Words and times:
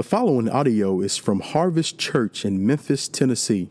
The 0.00 0.04
following 0.04 0.48
audio 0.48 1.02
is 1.02 1.18
from 1.18 1.40
Harvest 1.40 1.98
Church 1.98 2.46
in 2.46 2.66
Memphis, 2.66 3.06
Tennessee. 3.06 3.68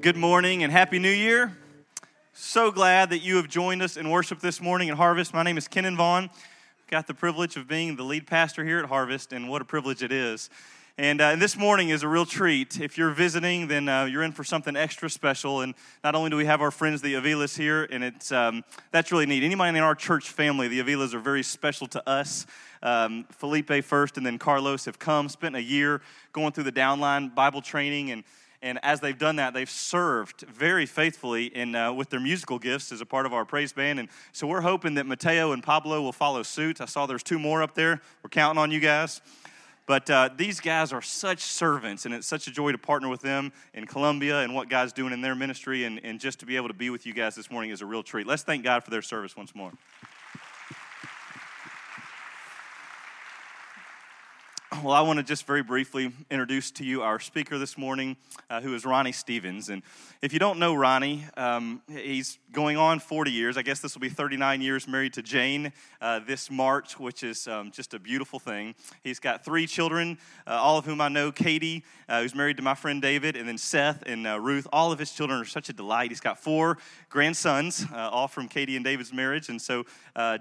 Good 0.00 0.16
morning 0.16 0.62
and 0.62 0.72
Happy 0.72 0.98
New 0.98 1.10
Year. 1.10 1.58
So 2.32 2.72
glad 2.72 3.10
that 3.10 3.18
you 3.18 3.36
have 3.36 3.48
joined 3.48 3.82
us 3.82 3.98
in 3.98 4.08
worship 4.08 4.40
this 4.40 4.62
morning 4.62 4.88
at 4.88 4.96
Harvest. 4.96 5.34
My 5.34 5.42
name 5.42 5.58
is 5.58 5.68
Kenan 5.68 5.94
Vaughn. 5.94 6.30
Got 6.86 7.06
the 7.06 7.12
privilege 7.12 7.58
of 7.58 7.68
being 7.68 7.96
the 7.96 8.02
lead 8.02 8.26
pastor 8.26 8.64
here 8.64 8.78
at 8.78 8.86
Harvest, 8.86 9.34
and 9.34 9.46
what 9.46 9.60
a 9.60 9.66
privilege 9.66 10.02
it 10.02 10.10
is. 10.10 10.48
And, 11.00 11.20
uh, 11.20 11.36
this 11.36 11.56
morning 11.56 11.90
is 11.90 12.02
a 12.02 12.08
real 12.08 12.26
treat. 12.26 12.80
If 12.80 12.98
you're 12.98 13.12
visiting, 13.12 13.68
then 13.68 13.88
uh, 13.88 14.06
you're 14.06 14.24
in 14.24 14.32
for 14.32 14.42
something 14.42 14.74
extra 14.74 15.08
special. 15.08 15.60
And 15.60 15.74
not 16.02 16.16
only 16.16 16.28
do 16.28 16.36
we 16.36 16.46
have 16.46 16.60
our 16.60 16.72
friends, 16.72 17.02
the 17.02 17.14
Avilas, 17.14 17.56
here, 17.56 17.84
and 17.84 18.02
it's, 18.02 18.32
um, 18.32 18.64
that's 18.90 19.12
really 19.12 19.24
neat. 19.24 19.44
Anybody 19.44 19.78
in 19.78 19.84
our 19.84 19.94
church 19.94 20.30
family, 20.30 20.66
the 20.66 20.80
Avilas 20.80 21.14
are 21.14 21.20
very 21.20 21.44
special 21.44 21.86
to 21.86 22.08
us. 22.10 22.46
Um, 22.82 23.26
Felipe 23.30 23.84
first, 23.84 24.16
and 24.16 24.26
then 24.26 24.38
Carlos 24.38 24.86
have 24.86 24.98
come, 24.98 25.28
spent 25.28 25.54
a 25.54 25.62
year 25.62 26.00
going 26.32 26.50
through 26.50 26.64
the 26.64 26.72
downline 26.72 27.32
Bible 27.32 27.62
training. 27.62 28.10
And, 28.10 28.24
and 28.60 28.80
as 28.82 28.98
they've 28.98 29.16
done 29.16 29.36
that, 29.36 29.54
they've 29.54 29.70
served 29.70 30.40
very 30.48 30.84
faithfully 30.84 31.46
in, 31.46 31.76
uh, 31.76 31.92
with 31.92 32.10
their 32.10 32.18
musical 32.18 32.58
gifts 32.58 32.90
as 32.90 33.00
a 33.00 33.06
part 33.06 33.24
of 33.24 33.32
our 33.32 33.44
praise 33.44 33.72
band. 33.72 34.00
And 34.00 34.08
so 34.32 34.48
we're 34.48 34.62
hoping 34.62 34.94
that 34.94 35.06
Mateo 35.06 35.52
and 35.52 35.62
Pablo 35.62 36.02
will 36.02 36.10
follow 36.10 36.42
suit. 36.42 36.80
I 36.80 36.86
saw 36.86 37.06
there's 37.06 37.22
two 37.22 37.38
more 37.38 37.62
up 37.62 37.76
there. 37.76 38.00
We're 38.24 38.30
counting 38.30 38.60
on 38.60 38.72
you 38.72 38.80
guys. 38.80 39.20
But 39.88 40.10
uh, 40.10 40.28
these 40.36 40.60
guys 40.60 40.92
are 40.92 41.00
such 41.00 41.40
servants, 41.40 42.04
and 42.04 42.14
it's 42.14 42.26
such 42.26 42.46
a 42.46 42.50
joy 42.50 42.72
to 42.72 42.78
partner 42.78 43.08
with 43.08 43.22
them 43.22 43.52
in 43.72 43.86
Colombia 43.86 44.40
and 44.40 44.54
what 44.54 44.68
God's 44.68 44.92
doing 44.92 45.14
in 45.14 45.22
their 45.22 45.34
ministry. 45.34 45.84
And, 45.84 45.98
and 46.04 46.20
just 46.20 46.40
to 46.40 46.46
be 46.46 46.56
able 46.56 46.68
to 46.68 46.74
be 46.74 46.90
with 46.90 47.06
you 47.06 47.14
guys 47.14 47.34
this 47.34 47.50
morning 47.50 47.70
is 47.70 47.80
a 47.80 47.86
real 47.86 48.02
treat. 48.02 48.26
Let's 48.26 48.42
thank 48.42 48.62
God 48.62 48.84
for 48.84 48.90
their 48.90 49.00
service 49.00 49.34
once 49.34 49.54
more. 49.54 49.72
Well, 54.84 54.94
I 54.94 55.00
want 55.00 55.16
to 55.16 55.24
just 55.24 55.44
very 55.44 55.64
briefly 55.64 56.12
introduce 56.30 56.70
to 56.72 56.84
you 56.84 57.02
our 57.02 57.18
speaker 57.18 57.58
this 57.58 57.76
morning, 57.76 58.16
uh, 58.48 58.60
who 58.60 58.74
is 58.76 58.84
Ronnie 58.84 59.10
Stevens. 59.10 59.70
And 59.70 59.82
if 60.22 60.32
you 60.32 60.38
don't 60.38 60.58
know 60.60 60.74
Ronnie, 60.74 61.24
um, 61.36 61.82
he's 61.88 62.38
going 62.52 62.76
on 62.76 63.00
40 63.00 63.30
years. 63.30 63.56
I 63.56 63.62
guess 63.62 63.80
this 63.80 63.94
will 63.94 64.00
be 64.00 64.08
39 64.08 64.60
years 64.60 64.86
married 64.86 65.14
to 65.14 65.22
Jane 65.22 65.72
uh, 66.00 66.20
this 66.20 66.50
March, 66.50 66.98
which 66.98 67.22
is 67.22 67.48
um, 67.48 67.70
just 67.70 67.92
a 67.94 67.98
beautiful 67.98 68.38
thing. 68.38 68.74
He's 69.02 69.18
got 69.18 69.44
three 69.44 69.66
children, 69.66 70.18
uh, 70.46 70.50
all 70.50 70.78
of 70.78 70.84
whom 70.84 71.00
I 71.00 71.08
know 71.08 71.32
Katie, 71.32 71.84
uh, 72.08 72.22
who's 72.22 72.34
married 72.34 72.56
to 72.58 72.62
my 72.62 72.74
friend 72.74 73.02
David, 73.02 73.36
and 73.36 73.48
then 73.48 73.58
Seth 73.58 74.02
and 74.06 74.26
uh, 74.26 74.40
Ruth. 74.40 74.66
All 74.72 74.92
of 74.92 74.98
his 74.98 75.12
children 75.12 75.40
are 75.40 75.44
such 75.44 75.68
a 75.68 75.72
delight. 75.72 76.10
He's 76.10 76.20
got 76.20 76.38
four 76.38 76.78
grandsons, 77.10 77.84
uh, 77.92 77.96
all 77.96 78.28
from 78.28 78.48
Katie 78.48 78.76
and 78.76 78.84
David's 78.84 79.12
marriage. 79.12 79.48
And 79.48 79.60
so 79.60 79.84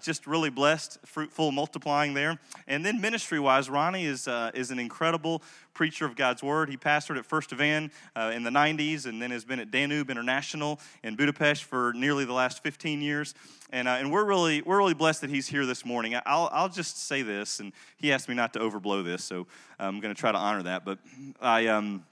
just 0.02 0.28
really 0.28 0.50
blessed, 0.50 1.00
fruitful, 1.06 1.52
multiplying 1.52 2.14
there. 2.14 2.40
And 2.68 2.86
then 2.86 3.02
ministry 3.02 3.40
wise, 3.40 3.70
Ronnie 3.70 4.06
is 4.06 4.27
uh, 4.28 4.52
is 4.54 4.72
an 4.72 4.80
incredible 4.80 5.42
preacher 5.74 6.06
of 6.06 6.16
God's 6.16 6.42
word. 6.42 6.70
He 6.70 6.78
pastored 6.78 7.18
at 7.18 7.26
First 7.26 7.54
Evan 7.54 7.92
uh, 8.16 8.32
in 8.34 8.44
the 8.44 8.50
90s 8.50 9.06
and 9.06 9.22
then 9.22 9.32
has 9.32 9.46
been 9.46 9.60
at 9.60 9.72
Danube 9.72 10.10
International 10.10 10.80
in 11.04 11.16
Budapest 11.16 11.64
for 11.64 11.94
nearly 11.94 12.26
the 12.26 12.34
last 12.34 12.64
15 12.64 13.02
years. 13.02 13.34
And, 13.72 13.88
uh, 13.88 13.92
and 13.92 14.12
we're, 14.12 14.26
really, 14.26 14.62
we're 14.62 14.78
really 14.78 14.94
blessed 14.94 15.22
that 15.22 15.30
he's 15.30 15.48
here 15.48 15.66
this 15.66 15.86
morning. 15.86 16.16
I'll, 16.26 16.50
I'll 16.52 16.70
just 16.70 17.08
say 17.08 17.22
this, 17.22 17.60
and 17.60 17.74
he 17.98 18.12
asked 18.12 18.30
me 18.30 18.36
not 18.36 18.54
to 18.54 18.60
overblow 18.60 19.04
this, 19.04 19.24
so 19.24 19.48
I'm 19.80 20.00
going 20.00 20.14
to 20.14 20.20
try 20.20 20.32
to 20.32 20.38
honor 20.38 20.64
that. 20.64 20.86
But 20.86 21.00
I, 21.42 21.68
um, 21.68 22.06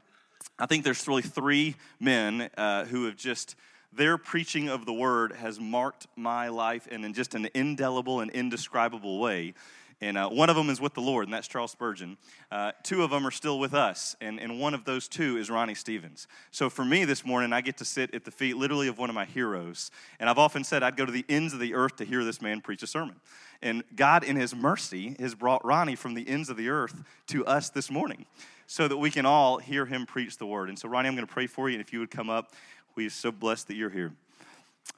I 0.59 0.66
think 0.66 0.83
there's 0.83 1.08
really 1.08 1.21
three 1.21 1.75
men 1.99 2.49
uh, 2.58 2.86
who 2.86 3.05
have 3.05 3.16
just 3.16 3.55
their 3.95 4.17
preaching 4.17 4.67
of 4.67 4.86
the 4.86 4.93
word 4.93 5.31
has 5.33 5.59
marked 5.59 6.08
my 6.16 6.49
life 6.49 6.88
in 6.88 7.13
just 7.13 7.33
an 7.33 7.47
indelible 7.53 8.19
and 8.19 8.30
indescribable 8.31 9.19
way. 9.19 9.53
And 10.01 10.17
uh, 10.17 10.27
one 10.29 10.49
of 10.49 10.55
them 10.55 10.69
is 10.69 10.81
with 10.81 10.93
the 10.93 11.01
Lord, 11.01 11.25
and 11.25 11.33
that's 11.33 11.47
Charles 11.47 11.71
Spurgeon. 11.71 12.17
Uh, 12.51 12.73
two 12.83 13.03
of 13.03 13.11
them 13.11 13.25
are 13.25 13.31
still 13.31 13.59
with 13.59 13.73
us, 13.73 14.15
and, 14.19 14.39
and 14.39 14.59
one 14.59 14.73
of 14.73 14.83
those 14.83 15.07
two 15.07 15.37
is 15.37 15.49
Ronnie 15.49 15.73
Stevens. 15.73 16.27
So 16.52 16.69
for 16.69 16.83
me 16.83 17.05
this 17.05 17.25
morning, 17.25 17.53
I 17.53 17.61
get 17.61 17.77
to 17.77 17.85
sit 17.85 18.13
at 18.13 18.25
the 18.25 18.31
feet 18.31 18.57
literally 18.57 18.89
of 18.89 18.97
one 18.97 19.09
of 19.09 19.15
my 19.15 19.25
heroes. 19.25 19.92
And 20.20 20.30
I've 20.30 20.37
often 20.37 20.64
said 20.64 20.83
I'd 20.83 20.97
go 20.97 21.05
to 21.05 21.11
the 21.11 21.25
ends 21.30 21.53
of 21.53 21.59
the 21.59 21.73
earth 21.73 21.95
to 21.97 22.05
hear 22.05 22.25
this 22.25 22.42
man 22.42 22.59
preach 22.59 22.83
a 22.83 22.87
sermon. 22.87 23.15
And 23.61 23.83
God, 23.95 24.25
in 24.25 24.36
His 24.36 24.53
mercy, 24.53 25.15
has 25.20 25.33
brought 25.33 25.64
Ronnie 25.64 25.95
from 25.95 26.14
the 26.14 26.27
ends 26.27 26.49
of 26.49 26.58
the 26.58 26.70
earth 26.70 27.02
to 27.27 27.45
us 27.45 27.70
this 27.70 27.89
morning 27.89 28.25
so 28.67 28.87
that 28.87 28.97
we 28.97 29.11
can 29.11 29.25
all 29.25 29.59
hear 29.59 29.86
him 29.86 30.05
preach 30.05 30.37
the 30.37 30.45
word. 30.45 30.70
And 30.70 30.77
so, 30.77 30.89
Ronnie, 30.89 31.08
I'm 31.08 31.15
going 31.15 31.27
to 31.27 31.33
pray 31.33 31.47
for 31.47 31.70
you, 31.70 31.75
and 31.75 31.81
if 31.81 31.93
you 31.93 31.99
would 31.99 32.11
come 32.11 32.30
up, 32.30 32.53
we 32.95 33.05
are 33.05 33.11
so 33.11 33.31
blessed 33.31 33.67
that 33.67 33.75
you're 33.75 33.89
here. 33.89 34.14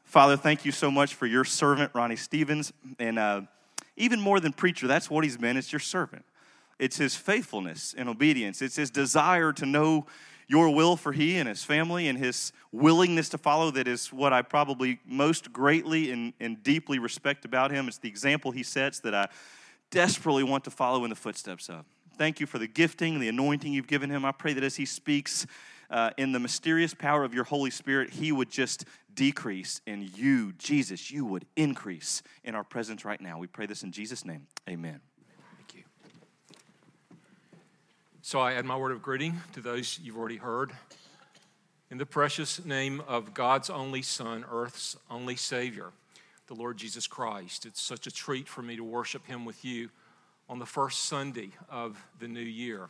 Father, 0.05 0.37
thank 0.37 0.65
you 0.65 0.71
so 0.71 0.89
much 0.89 1.15
for 1.15 1.25
your 1.25 1.43
servant, 1.43 1.91
Ronnie 1.93 2.15
Stevens. 2.15 2.71
And, 2.99 3.19
uh, 3.19 3.41
even 3.97 4.21
more 4.21 4.39
than 4.39 4.53
preacher, 4.53 4.87
that's 4.87 5.09
what 5.09 5.23
he's 5.23 5.37
been. 5.37 5.57
It's 5.57 5.73
your 5.73 5.79
servant. 5.79 6.23
It's 6.79 6.97
his 6.97 7.15
faithfulness 7.15 7.95
and 7.97 8.07
obedience. 8.07 8.61
It's 8.61 8.75
his 8.75 8.91
desire 8.91 9.51
to 9.53 9.65
know 9.65 10.05
your 10.47 10.73
will 10.73 10.95
for 10.95 11.11
he 11.11 11.37
and 11.37 11.49
his 11.49 11.63
family 11.63 12.07
and 12.07 12.17
his 12.17 12.53
willingness 12.71 13.29
to 13.29 13.37
follow 13.37 13.69
that 13.71 13.87
is 13.87 14.13
what 14.13 14.31
I 14.31 14.41
probably 14.41 14.99
most 15.05 15.51
greatly 15.51 16.11
and, 16.11 16.33
and 16.39 16.61
deeply 16.63 16.99
respect 16.99 17.43
about 17.43 17.71
him. 17.71 17.87
It's 17.87 17.97
the 17.97 18.07
example 18.07 18.51
he 18.51 18.63
sets 18.63 18.99
that 19.01 19.13
I 19.13 19.27
desperately 19.91 20.43
want 20.43 20.63
to 20.63 20.71
follow 20.71 21.03
in 21.03 21.09
the 21.09 21.15
footsteps 21.15 21.69
of. 21.69 21.83
Thank 22.17 22.39
you 22.39 22.45
for 22.45 22.59
the 22.59 22.67
gifting, 22.67 23.19
the 23.19 23.27
anointing 23.27 23.73
you've 23.73 23.87
given 23.87 24.09
him. 24.09 24.23
I 24.23 24.31
pray 24.31 24.53
that 24.53 24.63
as 24.63 24.75
he 24.75 24.85
speaks 24.85 25.45
uh, 25.89 26.11
in 26.17 26.31
the 26.31 26.39
mysterious 26.39 26.93
power 26.93 27.23
of 27.23 27.33
your 27.33 27.45
Holy 27.45 27.71
Spirit, 27.71 28.11
he 28.11 28.31
would 28.31 28.49
just 28.49 28.85
decrease 29.13 29.81
and 29.87 30.03
you, 30.17 30.53
Jesus, 30.53 31.11
you 31.11 31.25
would 31.25 31.45
increase 31.55 32.21
in 32.43 32.55
our 32.55 32.63
presence 32.63 33.03
right 33.03 33.19
now. 33.19 33.39
We 33.39 33.47
pray 33.47 33.65
this 33.65 33.83
in 33.83 33.91
Jesus' 33.91 34.25
name. 34.25 34.47
Amen. 34.69 34.99
Thank 35.57 35.75
you. 35.75 35.83
So 38.21 38.39
I 38.39 38.53
add 38.53 38.65
my 38.65 38.77
word 38.77 38.91
of 38.91 39.01
greeting 39.01 39.41
to 39.53 39.61
those 39.61 39.99
you've 40.01 40.17
already 40.17 40.37
heard. 40.37 40.71
In 41.89 41.97
the 41.97 42.05
precious 42.05 42.63
name 42.65 43.01
of 43.07 43.33
God's 43.33 43.69
only 43.69 44.01
Son, 44.01 44.43
earth's 44.51 44.97
only 45.09 45.37
Savior, 45.37 45.91
the 46.47 46.53
Lord 46.53 46.75
Jesus 46.75 47.07
Christ. 47.07 47.65
It's 47.65 47.81
such 47.81 48.07
a 48.07 48.11
treat 48.11 48.47
for 48.47 48.61
me 48.61 48.75
to 48.75 48.83
worship 48.83 49.25
Him 49.25 49.45
with 49.45 49.63
you 49.63 49.89
on 50.49 50.59
the 50.59 50.65
first 50.65 51.05
Sunday 51.05 51.51
of 51.69 51.97
the 52.19 52.27
new 52.27 52.39
year. 52.39 52.89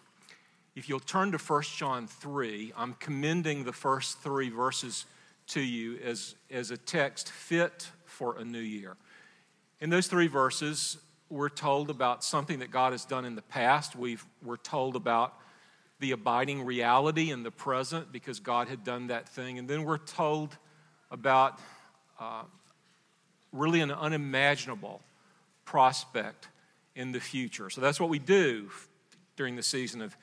If 0.78 0.88
you'll 0.88 1.00
turn 1.00 1.32
to 1.32 1.40
1 1.40 1.64
John 1.76 2.06
3, 2.06 2.72
I'm 2.78 2.94
commending 3.00 3.64
the 3.64 3.74
first 3.74 4.20
three 4.20 4.52
verses 4.52 5.08
to 5.48 5.60
you 5.60 5.98
as, 6.06 6.36
as 6.52 6.70
a 6.70 6.78
text 6.78 7.32
fit 7.32 7.90
for 8.06 8.38
a 8.38 8.46
new 8.46 8.60
year. 8.60 8.96
In 9.82 9.90
those 9.90 10.06
three 10.06 10.28
verses, 10.28 11.00
we're 11.32 11.50
told 11.50 11.90
about 11.90 12.24
something 12.24 12.60
that 12.60 12.70
God 12.70 12.92
has 12.92 13.06
done 13.06 13.26
in 13.26 13.34
the 13.34 13.42
past. 13.42 13.96
we 13.96 14.20
we're 14.44 14.58
told 14.58 14.96
about 14.96 15.34
the 16.00 16.12
abiding 16.12 16.64
reality 16.64 17.32
in 17.32 17.42
the 17.42 17.50
present 17.50 18.12
because 18.12 18.40
God 18.40 18.68
had 18.68 18.84
done 18.84 19.08
that 19.08 19.28
thing. 19.28 19.58
And 19.58 19.68
then 19.68 19.84
we're 19.84 19.98
told 19.98 20.56
about 21.10 21.58
uh, 22.20 22.44
really 23.52 23.82
an 23.82 23.90
unimaginable 23.90 25.02
prospect 25.66 26.50
in 26.96 27.14
the 27.14 27.20
future. 27.20 27.72
So 27.72 27.82
that's 27.82 28.00
what 28.00 28.10
we 28.10 28.20
do 28.20 28.70
during 29.38 29.56
the 29.56 29.64
season 29.64 30.04
of 30.04 30.16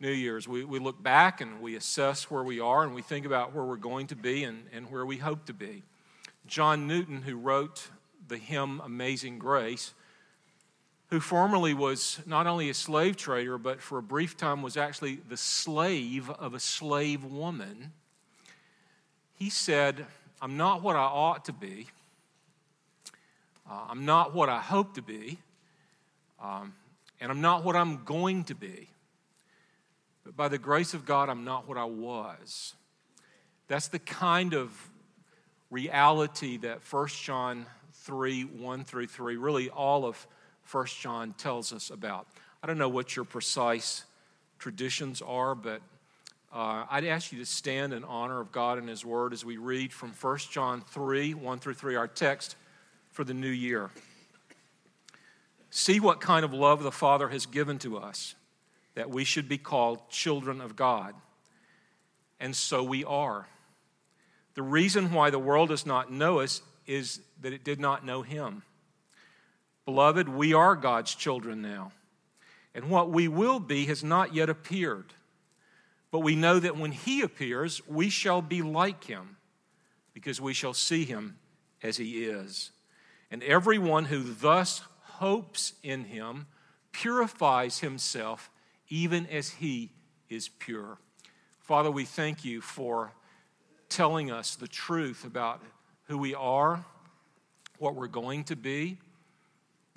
New 0.00 0.10
Year's. 0.10 0.48
We, 0.48 0.64
we 0.64 0.78
look 0.78 1.02
back 1.02 1.42
and 1.42 1.60
we 1.60 1.76
assess 1.76 2.30
where 2.30 2.42
we 2.42 2.58
are 2.58 2.82
and 2.82 2.94
we 2.94 3.02
think 3.02 3.26
about 3.26 3.54
where 3.54 3.64
we're 3.64 3.76
going 3.76 4.06
to 4.08 4.16
be 4.16 4.44
and, 4.44 4.64
and 4.72 4.90
where 4.90 5.04
we 5.04 5.18
hope 5.18 5.44
to 5.46 5.52
be. 5.52 5.82
John 6.46 6.86
Newton, 6.86 7.20
who 7.22 7.36
wrote 7.36 7.88
the 8.26 8.38
hymn 8.38 8.80
Amazing 8.82 9.38
Grace, 9.38 9.92
who 11.08 11.20
formerly 11.20 11.74
was 11.74 12.18
not 12.24 12.46
only 12.46 12.70
a 12.70 12.74
slave 12.74 13.16
trader, 13.16 13.58
but 13.58 13.82
for 13.82 13.98
a 13.98 14.02
brief 14.02 14.38
time 14.38 14.62
was 14.62 14.78
actually 14.78 15.16
the 15.28 15.36
slave 15.36 16.30
of 16.30 16.54
a 16.54 16.60
slave 16.60 17.22
woman, 17.22 17.92
he 19.34 19.50
said, 19.50 20.06
I'm 20.40 20.56
not 20.56 20.82
what 20.82 20.96
I 20.96 21.00
ought 21.00 21.44
to 21.46 21.52
be. 21.52 21.88
Uh, 23.70 23.80
I'm 23.90 24.06
not 24.06 24.34
what 24.34 24.48
I 24.48 24.60
hope 24.60 24.94
to 24.94 25.02
be. 25.02 25.38
Um, 26.42 26.72
and 27.20 27.30
I'm 27.30 27.42
not 27.42 27.64
what 27.64 27.76
I'm 27.76 28.04
going 28.04 28.44
to 28.44 28.54
be. 28.54 28.88
But 30.30 30.36
by 30.36 30.48
the 30.48 30.58
grace 30.58 30.94
of 30.94 31.04
God, 31.04 31.28
I'm 31.28 31.42
not 31.42 31.66
what 31.66 31.76
I 31.76 31.86
was. 31.86 32.74
That's 33.66 33.88
the 33.88 33.98
kind 33.98 34.54
of 34.54 34.70
reality 35.72 36.56
that 36.58 36.82
1 36.88 37.08
John 37.08 37.66
3 37.94 38.42
1 38.42 38.84
through 38.84 39.08
3, 39.08 39.36
really 39.36 39.70
all 39.70 40.04
of 40.04 40.24
1 40.70 40.86
John 41.00 41.32
tells 41.32 41.72
us 41.72 41.90
about. 41.90 42.28
I 42.62 42.68
don't 42.68 42.78
know 42.78 42.88
what 42.88 43.16
your 43.16 43.24
precise 43.24 44.04
traditions 44.60 45.20
are, 45.20 45.56
but 45.56 45.82
uh, 46.52 46.84
I'd 46.88 47.06
ask 47.06 47.32
you 47.32 47.40
to 47.40 47.46
stand 47.46 47.92
in 47.92 48.04
honor 48.04 48.38
of 48.38 48.52
God 48.52 48.78
and 48.78 48.88
His 48.88 49.04
Word 49.04 49.32
as 49.32 49.44
we 49.44 49.56
read 49.56 49.92
from 49.92 50.10
1 50.10 50.38
John 50.52 50.80
3 50.80 51.34
1 51.34 51.58
through 51.58 51.74
3, 51.74 51.96
our 51.96 52.06
text 52.06 52.54
for 53.10 53.24
the 53.24 53.34
new 53.34 53.48
year. 53.48 53.90
See 55.70 55.98
what 55.98 56.20
kind 56.20 56.44
of 56.44 56.54
love 56.54 56.84
the 56.84 56.92
Father 56.92 57.30
has 57.30 57.46
given 57.46 57.80
to 57.80 57.98
us 57.98 58.36
that 59.00 59.08
we 59.08 59.24
should 59.24 59.48
be 59.48 59.56
called 59.56 60.10
children 60.10 60.60
of 60.60 60.76
God. 60.76 61.14
And 62.38 62.54
so 62.54 62.82
we 62.82 63.02
are. 63.02 63.48
The 64.52 64.62
reason 64.62 65.14
why 65.14 65.30
the 65.30 65.38
world 65.38 65.70
does 65.70 65.86
not 65.86 66.12
know 66.12 66.40
us 66.40 66.60
is 66.86 67.18
that 67.40 67.54
it 67.54 67.64
did 67.64 67.80
not 67.80 68.04
know 68.04 68.20
Him. 68.20 68.62
Beloved, 69.86 70.28
we 70.28 70.52
are 70.52 70.76
God's 70.76 71.14
children 71.14 71.62
now. 71.62 71.92
And 72.74 72.90
what 72.90 73.08
we 73.08 73.26
will 73.26 73.58
be 73.58 73.86
has 73.86 74.04
not 74.04 74.34
yet 74.34 74.50
appeared. 74.50 75.14
But 76.10 76.18
we 76.18 76.36
know 76.36 76.58
that 76.58 76.76
when 76.76 76.92
he 76.92 77.22
appears, 77.22 77.80
we 77.88 78.10
shall 78.10 78.42
be 78.42 78.60
like 78.60 79.04
him, 79.04 79.38
because 80.12 80.42
we 80.42 80.52
shall 80.52 80.74
see 80.74 81.06
him 81.06 81.38
as 81.82 81.96
he 81.96 82.26
is. 82.26 82.70
And 83.30 83.42
everyone 83.44 84.04
who 84.04 84.22
thus 84.22 84.82
hopes 85.04 85.72
in 85.82 86.04
him 86.04 86.48
purifies 86.92 87.78
himself 87.78 88.50
even 88.90 89.26
as 89.26 89.48
he 89.48 89.90
is 90.28 90.48
pure. 90.48 90.98
Father, 91.60 91.90
we 91.90 92.04
thank 92.04 92.44
you 92.44 92.60
for 92.60 93.12
telling 93.88 94.30
us 94.30 94.56
the 94.56 94.68
truth 94.68 95.24
about 95.24 95.62
who 96.08 96.18
we 96.18 96.34
are, 96.34 96.84
what 97.78 97.94
we're 97.94 98.08
going 98.08 98.44
to 98.44 98.56
be, 98.56 98.98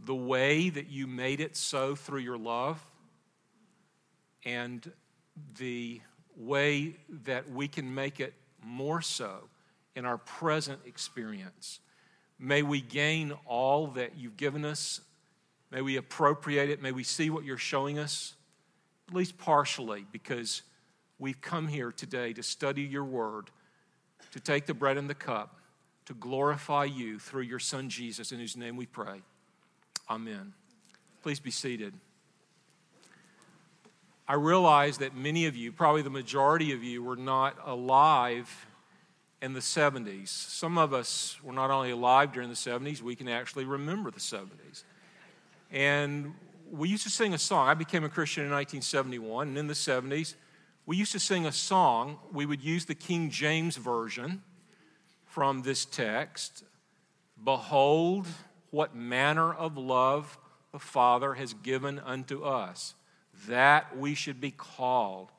the 0.06 0.16
way 0.16 0.70
that 0.70 0.90
you 0.90 1.08
made 1.08 1.40
it 1.40 1.58
so 1.58 1.96
through 1.96 2.20
your 2.20 2.38
love, 2.38 2.84
and 4.46 4.92
the 5.58 6.02
way 6.36 6.96
that 7.26 7.50
we 7.50 7.68
can 7.68 7.94
make 7.94 8.20
it 8.20 8.34
more 8.64 9.02
so 9.02 9.50
in 9.96 10.06
our 10.06 10.18
present 10.18 10.80
experience. 10.86 11.80
May 12.40 12.62
we 12.62 12.82
gain 12.82 13.34
all 13.46 13.88
that 13.88 14.18
you've 14.18 14.38
given 14.38 14.66
us. 14.66 15.02
May 15.72 15.82
we 15.82 15.98
appropriate 15.98 16.70
it. 16.70 16.82
May 16.82 16.92
we 16.92 17.04
see 17.04 17.30
what 17.30 17.46
you're 17.46 17.58
showing 17.58 17.98
us, 17.98 18.36
at 19.14 19.18
least 19.18 19.38
partially, 19.38 20.08
because 20.12 20.64
we've 21.20 21.40
come 21.40 21.68
here 21.68 21.92
today 21.92 22.34
to 22.34 22.42
study 22.42 22.82
your 22.82 23.04
word, 23.04 23.52
to 24.32 24.40
take 24.40 24.66
the 24.66 24.74
bread 24.74 24.98
and 24.98 25.08
the 25.08 25.14
cup, 25.14 25.60
to 26.06 26.16
glorify 26.16 26.86
you 26.86 27.20
through 27.20 27.44
your 27.44 27.60
son 27.60 27.90
Jesus, 27.90 28.32
in 28.32 28.40
whose 28.40 28.58
name 28.58 28.76
we 28.76 28.88
pray. 28.88 29.22
Amen. 30.10 30.54
Please 31.22 31.40
be 31.40 31.52
seated. 31.52 31.94
I 34.28 34.34
realize 34.34 34.98
that 34.98 35.16
many 35.16 35.46
of 35.46 35.56
you, 35.56 35.72
probably 35.72 36.02
the 36.02 36.10
majority 36.10 36.74
of 36.74 36.84
you, 36.84 37.04
were 37.04 37.16
not 37.16 37.56
alive 37.64 38.66
in 39.44 39.54
the 39.54 39.60
70s. 39.60 40.30
Some 40.30 40.80
of 40.80 40.92
us 40.92 41.38
were 41.44 41.54
not 41.54 41.70
only 41.70 41.92
alive 41.92 42.34
during 42.34 42.50
the 42.50 42.56
70s, 42.56 43.00
we 43.04 43.16
can 43.16 43.28
actually 43.28 43.66
remember 43.66 44.10
the 44.10 44.20
70s. 44.20 44.86
And 45.70 46.34
we 46.74 46.90
used 46.90 47.04
to 47.04 47.10
sing 47.10 47.34
a 47.34 47.38
song. 47.38 47.68
I 47.68 47.76
became 47.76 48.04
a 48.04 48.10
Christian 48.10 48.46
in 48.46 48.52
1971, 48.52 49.50
and 49.50 49.58
in 49.58 49.68
the 49.68 49.76
70s, 49.76 50.34
we 50.88 50.98
used 50.98 51.12
to 51.12 51.20
sing 51.20 51.46
a 51.46 51.52
song. 51.52 52.18
We 52.32 52.46
would 52.46 52.64
use 52.64 52.86
the 52.86 52.96
King 52.96 53.30
James 53.30 53.78
Version 53.78 54.42
from 55.26 55.62
this 55.62 55.86
text 55.86 56.64
Behold, 57.44 58.28
what 58.72 58.96
manner 58.96 59.54
of 59.54 59.78
love 59.78 60.38
the 60.72 60.80
Father 60.80 61.36
has 61.36 61.54
given 61.54 62.00
unto 62.00 62.44
us 62.44 62.96
that 63.48 63.98
we 63.98 64.16
should 64.16 64.40
be 64.40 64.52
called 64.52 65.32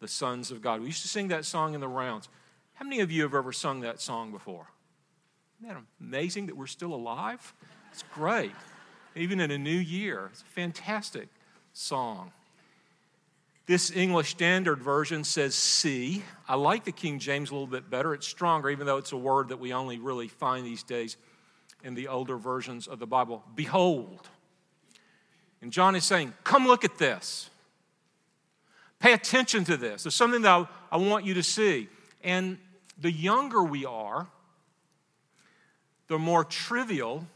the 0.00 0.08
sons 0.08 0.50
of 0.50 0.62
God. 0.62 0.80
We 0.80 0.86
used 0.86 1.02
to 1.02 1.08
sing 1.08 1.28
that 1.28 1.44
song 1.44 1.74
in 1.74 1.80
the 1.80 1.88
rounds. 1.88 2.28
How 2.74 2.84
many 2.84 3.00
of 3.00 3.12
you 3.12 3.22
have 3.22 3.34
ever 3.34 3.52
sung 3.52 3.80
that 3.80 4.00
song 4.00 4.32
before? 4.32 4.66
Isn't 5.60 5.74
that 5.74 5.82
amazing 6.00 6.46
that 6.46 6.56
we're 6.56 6.66
still 6.66 6.94
alive? 6.94 7.52
It's 7.92 8.04
great. 8.14 8.52
Even 9.16 9.40
in 9.40 9.50
a 9.50 9.58
new 9.58 9.70
year, 9.70 10.28
it's 10.32 10.42
a 10.42 10.46
fantastic 10.46 11.28
song. 11.72 12.32
This 13.66 13.90
English 13.90 14.30
Standard 14.30 14.82
Version 14.82 15.22
says 15.22 15.54
see. 15.54 16.24
I 16.48 16.56
like 16.56 16.84
the 16.84 16.92
King 16.92 17.18
James 17.18 17.50
a 17.50 17.54
little 17.54 17.68
bit 17.68 17.88
better. 17.88 18.14
It's 18.14 18.26
stronger, 18.26 18.68
even 18.70 18.86
though 18.86 18.96
it's 18.96 19.12
a 19.12 19.16
word 19.16 19.48
that 19.48 19.60
we 19.60 19.72
only 19.72 19.98
really 19.98 20.28
find 20.28 20.66
these 20.66 20.82
days 20.82 21.16
in 21.84 21.94
the 21.94 22.08
older 22.08 22.36
versions 22.36 22.88
of 22.88 22.98
the 22.98 23.06
Bible. 23.06 23.44
Behold. 23.54 24.28
And 25.62 25.72
John 25.72 25.94
is 25.94 26.04
saying, 26.04 26.32
Come 26.42 26.66
look 26.66 26.84
at 26.84 26.98
this. 26.98 27.50
Pay 28.98 29.12
attention 29.12 29.64
to 29.64 29.76
this. 29.76 30.02
There's 30.02 30.14
something 30.14 30.42
that 30.42 30.68
I, 30.90 30.96
want 30.96 31.24
you 31.24 31.34
to 31.34 31.42
see. 31.42 31.88
And 32.22 32.58
the 33.00 33.10
younger 33.10 33.62
we 33.62 33.86
are, 33.86 34.26
the 36.08 36.18
more 36.18 36.44
trivial 36.44 37.26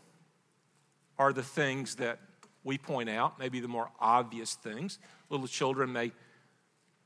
are 1.18 1.32
the 1.32 1.42
things 1.42 1.96
that 1.96 2.18
we 2.64 2.78
point 2.78 3.10
out, 3.10 3.38
maybe 3.38 3.60
the 3.60 3.68
more 3.68 3.90
obvious 4.00 4.54
things. 4.54 4.98
Little 5.28 5.46
children 5.46 5.92
may 5.92 6.12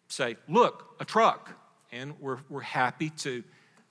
say, 0.08 0.36
Look, 0.48 0.96
a 1.00 1.04
truck. 1.04 1.50
And 1.90 2.20
we're, 2.20 2.38
we're 2.50 2.60
happy 2.60 3.08
to 3.10 3.42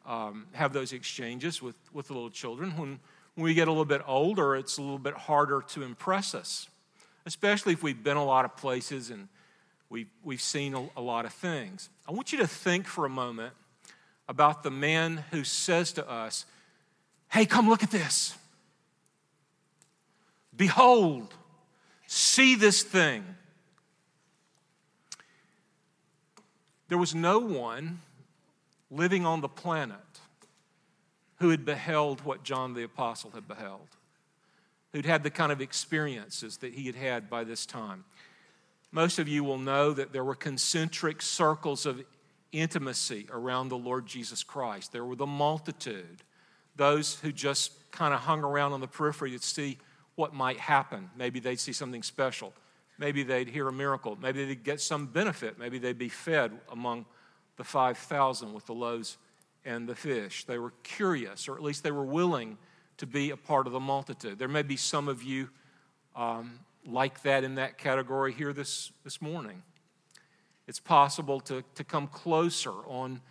um, 0.05 0.45
have 0.51 0.71
those 0.71 0.93
exchanges 0.93 1.63
with, 1.63 1.75
with 1.93 2.11
little 2.11 2.29
children. 2.29 2.77
When, 2.77 2.99
when 3.33 3.43
we 3.43 3.55
get 3.55 3.67
a 3.67 3.71
little 3.71 3.85
bit 3.85 4.01
older, 4.05 4.55
it's 4.55 4.77
a 4.77 4.81
little 4.81 4.99
bit 4.99 5.15
harder 5.15 5.63
to 5.69 5.81
impress 5.81 6.35
us 6.35 6.67
especially 7.27 7.73
if 7.73 7.83
we've 7.83 8.03
been 8.03 8.17
a 8.17 8.23
lot 8.23 8.45
of 8.45 8.55
places 8.55 9.09
and 9.09 9.27
we've, 9.89 10.07
we've 10.23 10.41
seen 10.41 10.73
a, 10.73 10.89
a 10.95 11.01
lot 11.01 11.25
of 11.25 11.33
things. 11.33 11.89
I 12.07 12.13
want 12.13 12.31
you 12.31 12.39
to 12.39 12.47
think 12.47 12.87
for 12.87 13.05
a 13.05 13.09
moment 13.09 13.53
about 14.29 14.63
the 14.63 14.71
man 14.71 15.25
who 15.31 15.43
says 15.43 15.91
to 15.93 16.09
us, 16.09 16.45
Hey, 17.29 17.45
come 17.45 17.67
look 17.67 17.83
at 17.83 17.91
this. 17.91 18.33
Behold, 20.57 21.33
see 22.07 22.55
this 22.55 22.83
thing. 22.83 23.23
There 26.89 26.97
was 26.97 27.13
no 27.13 27.39
one 27.39 28.01
living 28.89 29.25
on 29.25 29.41
the 29.41 29.49
planet 29.49 29.97
who 31.39 31.49
had 31.49 31.65
beheld 31.65 32.21
what 32.21 32.43
John 32.43 32.73
the 32.73 32.83
Apostle 32.83 33.31
had 33.31 33.47
beheld 33.47 33.87
who'd 34.93 35.05
had 35.05 35.23
the 35.23 35.29
kind 35.29 35.51
of 35.51 35.61
experiences 35.61 36.57
that 36.57 36.73
he 36.73 36.85
had 36.85 36.95
had 36.95 37.29
by 37.29 37.43
this 37.43 37.65
time. 37.65 38.03
Most 38.91 39.19
of 39.19 39.27
you 39.27 39.43
will 39.43 39.57
know 39.57 39.91
that 39.91 40.13
there 40.13 40.23
were 40.23 40.35
concentric 40.35 41.21
circles 41.21 41.85
of 41.85 42.03
intimacy 42.51 43.27
around 43.31 43.69
the 43.69 43.77
Lord 43.77 44.05
Jesus 44.05 44.43
Christ. 44.43 44.91
There 44.91 45.05
were 45.05 45.15
the 45.15 45.27
multitude, 45.27 46.23
those 46.75 47.19
who 47.19 47.31
just 47.31 47.91
kind 47.91 48.13
of 48.13 48.21
hung 48.21 48.43
around 48.43 48.73
on 48.73 48.79
the 48.79 48.87
periphery 48.87 49.31
to 49.31 49.39
see 49.39 49.77
what 50.17 50.33
might 50.33 50.57
happen. 50.57 51.09
Maybe 51.15 51.39
they'd 51.39 51.59
see 51.59 51.71
something 51.71 52.01
special. 52.01 52.51
Maybe 52.97 53.21
they'd 53.21 53.47
hear 53.47 53.67
a 53.67 53.71
miracle. 53.71 54.17
Maybe 54.19 54.43
they'd 54.45 54.63
get 54.63 54.81
some 54.81 55.05
benefit. 55.05 55.59
Maybe 55.59 55.77
they'd 55.77 55.97
be 55.97 56.09
fed 56.09 56.51
among 56.71 57.05
the 57.55 57.63
5,000 57.63 58.51
with 58.51 58.65
the 58.65 58.73
loaves 58.73 59.17
and 59.63 59.87
the 59.87 59.93
fish. 59.93 60.45
They 60.45 60.57
were 60.57 60.73
curious, 60.81 61.47
or 61.47 61.55
at 61.55 61.61
least 61.61 61.83
they 61.83 61.91
were 61.91 62.03
willing 62.03 62.57
to 62.97 63.05
be 63.05 63.29
a 63.29 63.37
part 63.37 63.67
of 63.67 63.73
the 63.73 63.79
multitude. 63.79 64.39
There 64.39 64.47
may 64.47 64.63
be 64.63 64.75
some 64.75 65.07
of 65.07 65.21
you 65.21 65.49
um, 66.15 66.61
like 66.83 67.21
that 67.21 67.43
in 67.43 67.55
that 67.55 67.77
category 67.77 68.33
here 68.33 68.53
this, 68.53 68.91
this 69.03 69.21
morning. 69.21 69.61
It's 70.67 70.79
possible 70.79 71.39
to, 71.41 71.63
to 71.75 71.83
come 71.83 72.07
closer 72.07 72.71
on 72.71 73.21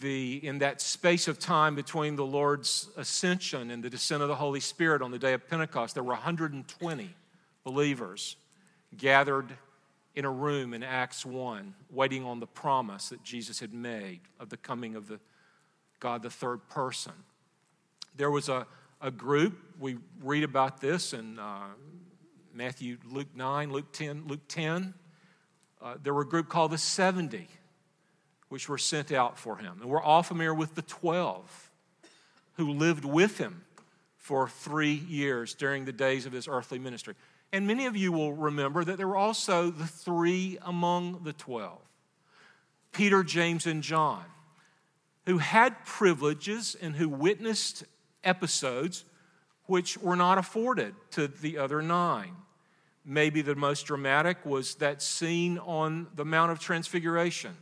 the, 0.00 0.46
in 0.46 0.58
that 0.58 0.80
space 0.80 1.28
of 1.28 1.38
time 1.38 1.74
between 1.74 2.16
the 2.16 2.24
Lord's 2.24 2.88
ascension 2.96 3.70
and 3.70 3.82
the 3.82 3.90
descent 3.90 4.22
of 4.22 4.28
the 4.28 4.36
Holy 4.36 4.60
Spirit 4.60 5.02
on 5.02 5.10
the 5.10 5.18
day 5.18 5.32
of 5.32 5.48
Pentecost. 5.48 5.94
There 5.94 6.04
were 6.04 6.12
120 6.14 7.14
believers 7.64 8.36
gathered 8.96 9.52
in 10.14 10.24
a 10.24 10.30
room 10.30 10.74
in 10.74 10.82
Acts 10.82 11.24
1, 11.24 11.74
waiting 11.90 12.24
on 12.24 12.40
the 12.40 12.46
promise 12.46 13.08
that 13.10 13.22
Jesus 13.22 13.60
had 13.60 13.72
made 13.72 14.20
of 14.40 14.48
the 14.48 14.56
coming 14.56 14.96
of 14.96 15.08
the 15.08 15.20
God, 16.00 16.22
the 16.22 16.30
third 16.30 16.68
person. 16.68 17.12
There 18.16 18.30
was 18.30 18.48
a, 18.48 18.66
a 19.00 19.10
group, 19.10 19.58
we 19.78 19.98
read 20.22 20.44
about 20.44 20.80
this 20.80 21.12
in 21.12 21.38
uh, 21.38 21.68
Matthew, 22.54 22.98
Luke 23.08 23.28
9, 23.34 23.72
Luke 23.72 23.92
10, 23.92 24.24
Luke 24.26 24.46
10. 24.48 24.94
Uh, 25.80 25.94
there 26.02 26.12
were 26.12 26.22
a 26.22 26.28
group 26.28 26.48
called 26.48 26.72
the 26.72 26.78
70, 26.78 27.46
which 28.48 28.68
were 28.68 28.78
sent 28.78 29.12
out 29.12 29.38
for 29.38 29.56
him. 29.56 29.78
And 29.80 29.90
we're 29.90 30.02
all 30.02 30.22
familiar 30.22 30.54
with 30.54 30.74
the 30.74 30.82
12 30.82 31.70
who 32.54 32.72
lived 32.72 33.04
with 33.04 33.38
him 33.38 33.64
for 34.16 34.48
three 34.48 34.94
years 34.94 35.54
during 35.54 35.84
the 35.84 35.92
days 35.92 36.26
of 36.26 36.32
his 36.32 36.48
earthly 36.48 36.78
ministry. 36.78 37.14
And 37.52 37.66
many 37.66 37.86
of 37.86 37.96
you 37.96 38.12
will 38.12 38.32
remember 38.32 38.84
that 38.84 38.98
there 38.98 39.08
were 39.08 39.16
also 39.16 39.70
the 39.70 39.86
three 39.86 40.58
among 40.62 41.22
the 41.24 41.32
12 41.32 41.78
Peter, 42.92 43.22
James, 43.22 43.66
and 43.66 43.82
John, 43.82 44.24
who 45.26 45.38
had 45.38 45.84
privileges 45.84 46.76
and 46.80 46.96
who 46.96 47.08
witnessed 47.08 47.84
episodes 48.24 49.04
which 49.66 49.98
were 49.98 50.16
not 50.16 50.38
afforded 50.38 50.94
to 51.10 51.28
the 51.28 51.58
other 51.58 51.82
nine. 51.82 52.34
Maybe 53.04 53.42
the 53.42 53.54
most 53.54 53.86
dramatic 53.86 54.44
was 54.44 54.76
that 54.76 55.02
scene 55.02 55.58
on 55.58 56.08
the 56.14 56.24
Mount 56.24 56.50
of 56.50 56.58
Transfiguration, 56.58 57.56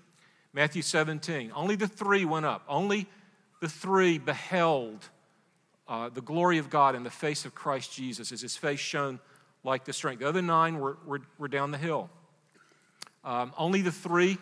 Matthew 0.56 0.80
17. 0.80 1.52
Only 1.54 1.76
the 1.76 1.86
three 1.86 2.25
went 2.25 2.46
up, 2.46 2.64
only 2.66 3.06
the 3.60 3.68
three 3.68 4.16
beheld 4.16 5.06
uh, 5.86 6.08
the 6.08 6.22
glory 6.22 6.56
of 6.56 6.70
God 6.70 6.94
in 6.94 7.04
the 7.04 7.10
face 7.10 7.44
of 7.44 7.54
Christ 7.54 7.92
Jesus 7.92 8.32
as 8.32 8.40
his 8.40 8.56
face 8.56 8.80
shone 8.80 9.20
like 9.62 9.84
the 9.84 9.92
strength. 9.92 10.20
The 10.20 10.28
other 10.28 10.40
nine 10.40 10.80
were, 10.80 10.96
were, 11.06 11.20
were 11.38 11.46
down 11.46 11.72
the 11.72 11.78
hill. 11.78 12.08
Um, 13.22 13.52
only 13.58 13.82
the 13.82 13.92
three 13.92 14.38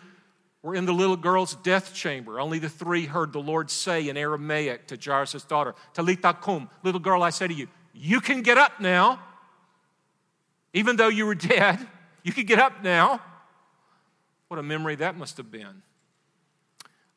were 0.63 0.73
in 0.73 0.85
the 0.85 0.93
little 0.93 1.17
girl's 1.17 1.55
death 1.55 1.93
chamber. 1.93 2.39
Only 2.39 2.59
the 2.59 2.69
three 2.69 3.05
heard 3.05 3.33
the 3.33 3.41
Lord 3.41 3.69
say 3.69 4.07
in 4.07 4.15
Aramaic 4.15 4.87
to 4.87 4.97
Jairus' 4.97 5.43
daughter, 5.43 5.75
Talitha 5.93 6.33
kum, 6.33 6.69
little 6.81 7.01
girl, 7.01 7.23
I 7.23 7.29
say 7.29 7.47
to 7.47 7.53
you, 7.53 7.67
you 7.93 8.21
can 8.21 8.41
get 8.41 8.57
up 8.57 8.79
now. 8.79 9.19
Even 10.73 10.95
though 10.95 11.09
you 11.09 11.25
were 11.25 11.35
dead, 11.35 11.85
You 12.23 12.31
could 12.31 12.47
get 12.47 12.57
up 12.57 12.81
now. 12.81 13.21
What 14.47 14.59
a 14.59 14.63
memory 14.63 14.95
that 14.95 15.17
must 15.17 15.37
have 15.37 15.51
been. 15.51 15.83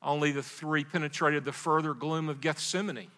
Only 0.03 0.33
the 0.33 0.43
three 0.43 0.85
penetrated 0.85 1.45
the 1.45 1.53
further 1.53 1.95
gloom 1.95 2.29
of 2.29 2.41
Gethsemane, 2.41 3.11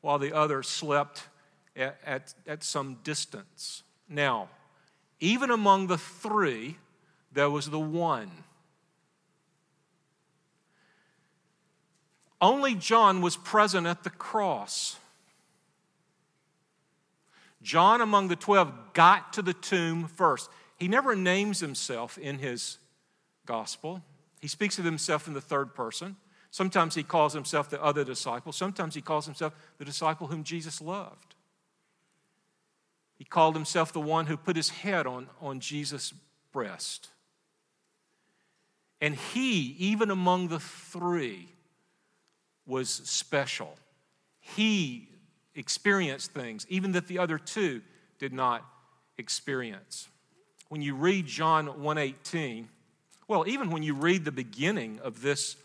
while 0.00 0.18
the 0.18 0.34
others 0.34 0.68
slept 0.68 1.24
at, 1.74 1.98
at, 2.04 2.34
at 2.46 2.62
some 2.62 2.98
distance. 3.02 3.82
Now, 4.08 4.48
even 5.20 5.50
among 5.50 5.86
the 5.86 5.98
three, 5.98 6.76
there 7.32 7.48
was 7.48 7.70
the 7.70 7.80
one. 7.80 8.30
Only 12.40 12.74
John 12.74 13.22
was 13.22 13.36
present 13.36 13.86
at 13.86 14.02
the 14.02 14.10
cross. 14.10 14.96
John, 17.62 18.00
among 18.00 18.28
the 18.28 18.36
12, 18.36 18.92
got 18.92 19.32
to 19.34 19.42
the 19.42 19.54
tomb 19.54 20.08
first. 20.08 20.50
He 20.76 20.88
never 20.88 21.14
names 21.14 21.60
himself 21.60 22.18
in 22.18 22.38
his 22.38 22.78
gospel. 23.46 24.02
He 24.42 24.48
speaks 24.48 24.76
of 24.80 24.84
himself 24.84 25.28
in 25.28 25.34
the 25.34 25.40
third 25.40 25.72
person. 25.72 26.16
Sometimes 26.50 26.96
he 26.96 27.04
calls 27.04 27.32
himself 27.32 27.70
the 27.70 27.82
other 27.82 28.02
disciple. 28.02 28.52
Sometimes 28.52 28.96
he 28.96 29.00
calls 29.00 29.24
himself 29.24 29.54
the 29.78 29.84
disciple 29.84 30.26
whom 30.26 30.42
Jesus 30.42 30.82
loved. 30.82 31.36
He 33.14 33.24
called 33.24 33.54
himself 33.54 33.92
the 33.92 34.00
one 34.00 34.26
who 34.26 34.36
put 34.36 34.56
his 34.56 34.68
head 34.68 35.06
on, 35.06 35.28
on 35.40 35.60
Jesus' 35.60 36.12
breast. 36.50 37.08
And 39.00 39.14
he, 39.14 39.76
even 39.78 40.10
among 40.10 40.48
the 40.48 40.58
three, 40.58 41.48
was 42.66 42.90
special. 42.90 43.76
He 44.40 45.08
experienced 45.54 46.32
things, 46.32 46.66
even 46.68 46.92
that 46.92 47.06
the 47.06 47.20
other 47.20 47.38
two 47.38 47.80
did 48.18 48.32
not 48.32 48.64
experience. 49.18 50.08
When 50.68 50.82
you 50.82 50.96
read 50.96 51.26
John 51.26 51.68
1:18, 51.68 52.68
well, 53.32 53.48
even 53.48 53.70
when 53.70 53.82
you 53.82 53.94
read 53.94 54.26
the 54.26 54.30
beginning 54.30 55.00
of 55.02 55.22
this 55.22 55.56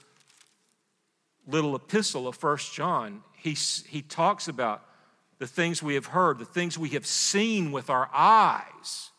little 1.45 1.75
epistle 1.75 2.25
of 2.25 2.37
First 2.37 2.73
John, 2.73 3.23
he, 3.35 3.57
he 3.89 4.01
talks 4.01 4.47
about 4.47 4.85
the 5.37 5.47
things 5.47 5.83
we 5.83 5.95
have 5.95 6.05
heard, 6.05 6.39
the 6.39 6.45
things 6.45 6.77
we 6.77 6.87
have 6.91 7.05
seen 7.05 7.73
with 7.73 7.89
our 7.89 8.09
eyes, 8.13 9.09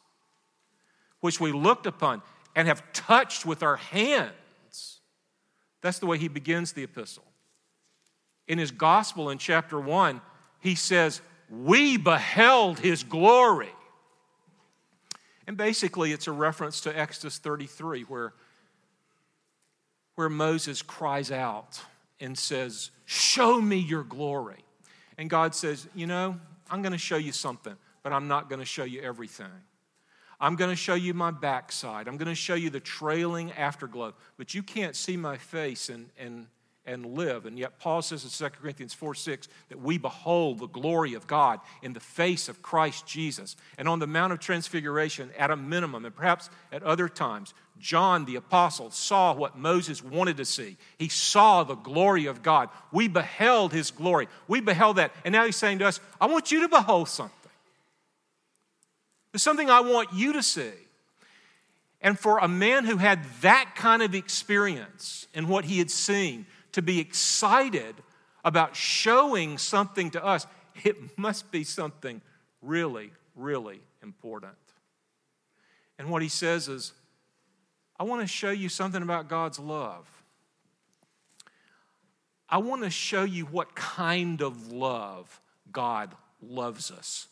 which 1.21 1.38
we 1.38 1.52
looked 1.52 1.85
upon 1.85 2.23
and 2.57 2.67
have 2.67 2.83
touched 2.95 3.45
with 3.45 3.62
our 3.62 3.76
hands. 3.76 5.00
That's 5.83 5.99
the 5.99 6.07
way 6.07 6.17
he 6.17 6.28
begins 6.28 6.73
the 6.73 6.85
epistle. 6.85 7.25
In 8.47 8.57
his 8.57 8.71
gospel 8.71 9.28
in 9.28 9.37
chapter 9.37 9.78
1, 9.78 10.23
he 10.61 10.75
says, 10.75 11.21
We 11.50 11.99
beheld 11.99 12.78
his 12.78 13.05
glory. 13.05 13.69
And 15.49 15.57
basically, 15.57 16.12
it's 16.12 16.26
a 16.26 16.33
reference 16.33 16.83
to 16.83 16.97
Exodus 16.97 17.38
33, 17.38 18.02
where, 18.02 18.35
where 20.14 20.28
Moses 20.28 20.83
cries 20.83 21.33
out 21.33 21.81
and 22.21 22.37
says, 22.37 22.90
Show 23.07 23.59
me 23.59 23.78
your 23.78 24.05
glory. 24.05 24.62
And 25.17 25.31
God 25.31 25.55
says, 25.55 25.88
You 25.95 26.07
know, 26.07 26.38
I'm 26.71 26.83
going 26.83 26.93
to 26.93 26.99
show 26.99 27.17
you 27.17 27.33
something, 27.33 27.75
but 28.02 28.12
I'm 28.12 28.28
not 28.28 28.50
going 28.50 28.59
to 28.59 28.67
show 28.67 28.85
you 28.85 29.00
everything. 29.00 29.47
I'm 30.38 30.55
going 30.55 30.69
to 30.69 30.76
show 30.76 30.95
you 30.95 31.14
my 31.14 31.31
backside. 31.31 32.09
I'm 32.09 32.19
going 32.19 32.28
to 32.28 32.35
show 32.35 32.55
you 32.55 32.69
the 32.69 32.78
trailing 32.78 33.50
afterglow, 33.52 34.12
but 34.37 34.52
you 34.52 34.62
can't 34.62 34.95
see 34.95 35.17
my 35.17 35.38
face 35.38 35.88
and, 35.88 36.11
and, 36.19 36.47
and 36.88 37.04
live. 37.14 37.47
And 37.47 37.59
yet, 37.59 37.78
Paul 37.78 38.02
says 38.02 38.25
in 38.25 38.30
2 38.30 38.57
Corinthians 38.61 38.95
4 38.95 39.14
6 39.14 39.49
that 39.68 39.80
we 39.80 39.99
behold 39.99 40.59
the 40.59 40.66
glory 40.66 41.14
of 41.14 41.26
God 41.26 41.61
in 41.83 41.92
the 41.92 42.00
face 42.00 42.49
of 42.49 42.62
Christ 42.62 43.07
Jesus. 43.07 43.54
And 43.76 43.88
on 43.88 43.99
the 43.99 44.07
Mount 44.07 44.33
of 44.33 44.40
Transfiguration, 44.40 45.30
at 45.38 45.50
a 45.50 45.57
minimum, 45.57 46.04
and 46.04 46.14
perhaps 46.16 46.50
at 46.73 46.83
other 46.83 47.09
times, 47.09 47.54
John 47.78 48.25
the 48.25 48.37
Apostle 48.37 48.90
saw 48.90 49.35
what 49.35 49.57
Moses 49.57 50.02
wanted 50.02 50.38
to 50.38 50.45
see. 50.45 50.76
He 50.99 51.09
saw 51.09 51.62
the 51.62 51.76
glory 51.76 52.26
of 52.26 52.42
God. 52.42 52.71
We 52.90 53.07
beheld 53.07 53.73
his 53.73 53.90
glory. 53.90 54.26
We 54.49 54.61
beheld 54.61 54.97
that. 54.97 55.12
And 55.25 55.33
now 55.33 55.45
he's 55.45 55.57
saying 55.57 55.78
to 55.80 55.87
us, 55.87 56.00
I 56.21 56.26
want 56.26 56.50
you 56.50 56.62
to 56.62 56.68
behold 56.68 57.09
something. 57.09 57.35
There's 59.33 59.42
something 59.42 59.68
I 59.71 59.80
want 59.80 60.12
you 60.14 60.33
to 60.33 60.42
see. 60.42 60.73
And 62.00 62.18
for 62.18 62.38
a 62.38 62.49
man 62.49 62.85
who 62.85 62.97
had 62.97 63.25
that 63.42 63.75
kind 63.75 64.02
of 64.02 64.14
experience 64.14 65.26
in 65.35 65.49
what 65.49 65.64
he 65.64 65.78
had 65.78 65.90
seen, 65.90 66.47
to 66.79 66.83
be 66.83 67.01
excited 67.01 67.97
about 68.45 68.77
showing 68.77 69.59
something 69.59 70.13
to 70.13 70.25
us, 70.25 70.47
it 70.85 70.97
must 71.19 71.51
be 71.51 71.65
something 71.65 72.23
really, 72.63 73.11
really 73.35 73.81
important. 74.01 74.55
And 75.99 76.09
what 76.09 76.23
he 76.23 76.29
says 76.29 76.69
is, 76.69 76.93
I 77.99 78.05
want 78.05 78.21
to 78.21 78.29
show 78.29 78.51
you 78.51 78.69
something 78.69 79.03
about 79.03 79.29
God's 79.29 79.59
love. 79.59 80.07
I 82.49 82.59
want 82.59 82.85
to 82.85 82.91
show 82.91 83.25
you 83.25 83.45
what 83.47 83.75
kind 83.75 84.41
of 84.41 84.71
love 84.71 85.41
God 85.73 86.15
loves 86.41 86.93
us 86.93 87.27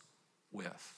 with. 0.51 0.93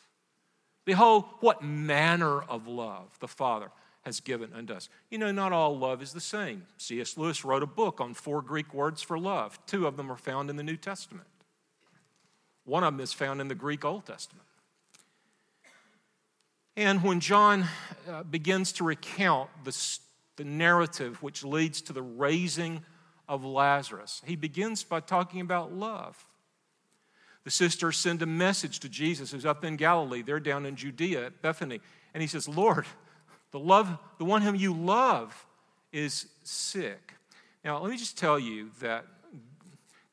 Behold, 0.86 1.26
what 1.40 1.62
manner 1.62 2.42
of 2.42 2.68
love 2.68 3.08
the 3.20 3.28
Father 3.28 3.70
has 4.04 4.20
given 4.20 4.52
unto 4.54 4.74
us. 4.74 4.90
You 5.10 5.18
know, 5.18 5.32
not 5.32 5.52
all 5.52 5.78
love 5.78 6.02
is 6.02 6.14
the 6.14 6.22
same. 6.22 6.66
C.S. 6.78 7.18
Lewis 7.18 7.44
wrote 7.44 7.64
a 7.64 7.68
book 7.68 8.00
on 8.00 8.14
four 8.14 8.42
Greek 8.42 8.74
words 8.74 9.02
for 9.02 9.20
love. 9.20 9.60
Two 9.66 9.88
of 9.88 9.98
them 9.98 10.12
are 10.12 10.18
found 10.18 10.50
in 10.50 10.56
the 10.56 10.64
New 10.64 10.78
Testament, 10.78 11.28
one 12.66 12.84
of 12.84 12.94
them 12.94 13.02
is 13.02 13.14
found 13.14 13.42
in 13.42 13.48
the 13.48 13.56
Greek 13.56 13.84
Old 13.84 14.06
Testament. 14.06 14.46
And 16.78 17.04
when 17.04 17.20
John 17.20 17.68
uh, 18.08 18.24
begins 18.24 18.72
to 18.74 18.86
recount 18.86 19.50
the, 19.66 19.76
the 20.38 20.46
narrative 20.46 21.22
which 21.22 21.44
leads 21.44 21.82
to 21.82 21.94
the 21.94 22.02
raising 22.02 22.86
of 23.28 23.44
Lazarus, 23.44 24.22
he 24.26 24.38
begins 24.38 24.84
by 24.84 25.02
talking 25.02 25.42
about 25.42 25.74
love. 25.74 26.26
The 27.44 27.52
sisters 27.52 27.98
send 27.98 28.22
a 28.22 28.26
message 28.26 28.80
to 28.80 28.90
Jesus, 28.90 29.32
who's 29.32 29.46
up 29.46 29.66
in 29.66 29.76
Galilee. 29.76 30.22
They're 30.22 30.40
down 30.40 30.66
in 30.66 30.76
Judea 30.76 31.26
at 31.26 31.42
Bethany. 31.42 31.82
And 32.14 32.22
he 32.22 32.28
says, 32.28 32.48
Lord, 32.48 32.86
the, 33.52 33.60
love, 33.60 33.98
the 34.18 34.26
one 34.26 34.42
whom 34.42 34.56
you 34.56 34.74
love 34.74 35.46
is 35.92 36.28
sick. 36.44 37.14
Now, 37.64 37.80
let 37.80 37.92
me 37.92 37.98
just 37.98 38.18
tell 38.18 38.40
you 38.40 38.70
that 38.82 39.06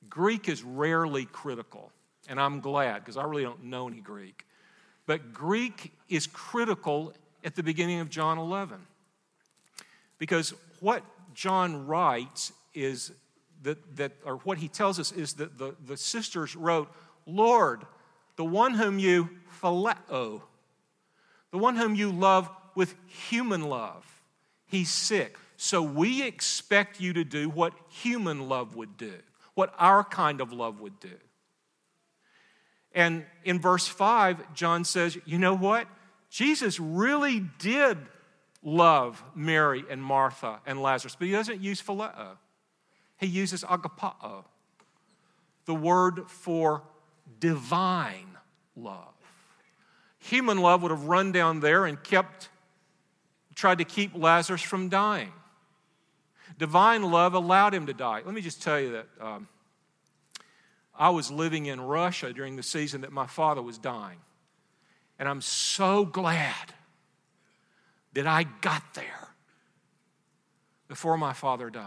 Greek 0.08 0.48
is 0.48 0.62
rarely 0.62 1.26
critical, 1.26 1.92
and 2.28 2.40
I'm 2.40 2.60
glad 2.60 3.00
because 3.00 3.16
I 3.16 3.24
really 3.24 3.42
don't 3.42 3.64
know 3.64 3.88
any 3.88 4.00
Greek. 4.00 4.46
But 5.06 5.32
Greek 5.32 5.92
is 6.08 6.26
critical 6.26 7.12
at 7.44 7.54
the 7.54 7.62
beginning 7.62 8.00
of 8.00 8.10
John 8.10 8.38
11. 8.38 8.78
Because 10.18 10.54
what 10.80 11.02
John 11.34 11.86
writes 11.86 12.52
is 12.74 13.12
that, 13.62 13.96
that 13.96 14.12
or 14.24 14.36
what 14.38 14.58
he 14.58 14.68
tells 14.68 14.98
us 14.98 15.12
is 15.12 15.34
that 15.34 15.58
the, 15.58 15.74
the 15.86 15.96
sisters 15.96 16.56
wrote, 16.56 16.90
Lord, 17.26 17.82
the 18.36 18.44
one 18.44 18.74
whom 18.74 18.98
you 18.98 19.30
phileo, 19.62 19.96
oh, 20.10 20.42
the 21.50 21.58
one 21.58 21.76
whom 21.76 21.94
you 21.94 22.10
love 22.10 22.50
with 22.76 22.94
human 23.06 23.62
love. 23.68 24.04
He's 24.66 24.90
sick. 24.90 25.38
So 25.56 25.82
we 25.82 26.22
expect 26.22 27.00
you 27.00 27.12
to 27.14 27.24
do 27.24 27.48
what 27.48 27.72
human 27.88 28.48
love 28.48 28.76
would 28.76 28.96
do, 28.96 29.14
what 29.54 29.74
our 29.78 30.04
kind 30.04 30.40
of 30.40 30.52
love 30.52 30.80
would 30.80 31.00
do. 31.00 31.14
And 32.92 33.24
in 33.44 33.58
verse 33.60 33.86
5, 33.86 34.54
John 34.54 34.84
says, 34.84 35.18
you 35.24 35.38
know 35.38 35.54
what? 35.54 35.88
Jesus 36.30 36.78
really 36.78 37.40
did 37.58 37.98
love 38.62 39.22
Mary 39.34 39.84
and 39.88 40.02
Martha 40.02 40.60
and 40.66 40.82
Lazarus, 40.82 41.16
but 41.18 41.26
he 41.26 41.32
doesn't 41.32 41.60
use 41.60 41.80
phileo. 41.80 42.36
He 43.18 43.26
uses 43.26 43.64
agapao, 43.64 44.44
the 45.64 45.74
word 45.74 46.28
for 46.28 46.82
divine 47.40 48.36
love. 48.76 49.14
Human 50.18 50.58
love 50.58 50.82
would 50.82 50.90
have 50.90 51.04
run 51.04 51.32
down 51.32 51.60
there 51.60 51.86
and 51.86 52.02
kept 52.02 52.48
tried 53.56 53.78
to 53.78 53.84
keep 53.84 54.14
Lazarus 54.14 54.62
from 54.62 54.88
dying. 54.88 55.32
Divine 56.58 57.02
love 57.02 57.34
allowed 57.34 57.74
him 57.74 57.86
to 57.86 57.94
die. 57.94 58.22
Let 58.24 58.34
me 58.34 58.40
just 58.40 58.62
tell 58.62 58.78
you 58.78 58.92
that 58.92 59.06
um, 59.20 59.48
I 60.94 61.10
was 61.10 61.30
living 61.30 61.66
in 61.66 61.80
Russia 61.80 62.32
during 62.32 62.54
the 62.54 62.62
season 62.62 63.00
that 63.00 63.12
my 63.12 63.26
father 63.26 63.60
was 63.62 63.78
dying. 63.78 64.18
And 65.18 65.28
I'm 65.28 65.40
so 65.40 66.04
glad 66.04 66.74
that 68.12 68.26
I 68.26 68.44
got 68.60 68.82
there 68.94 69.28
before 70.88 71.18
my 71.18 71.32
father 71.32 71.70
died. 71.70 71.84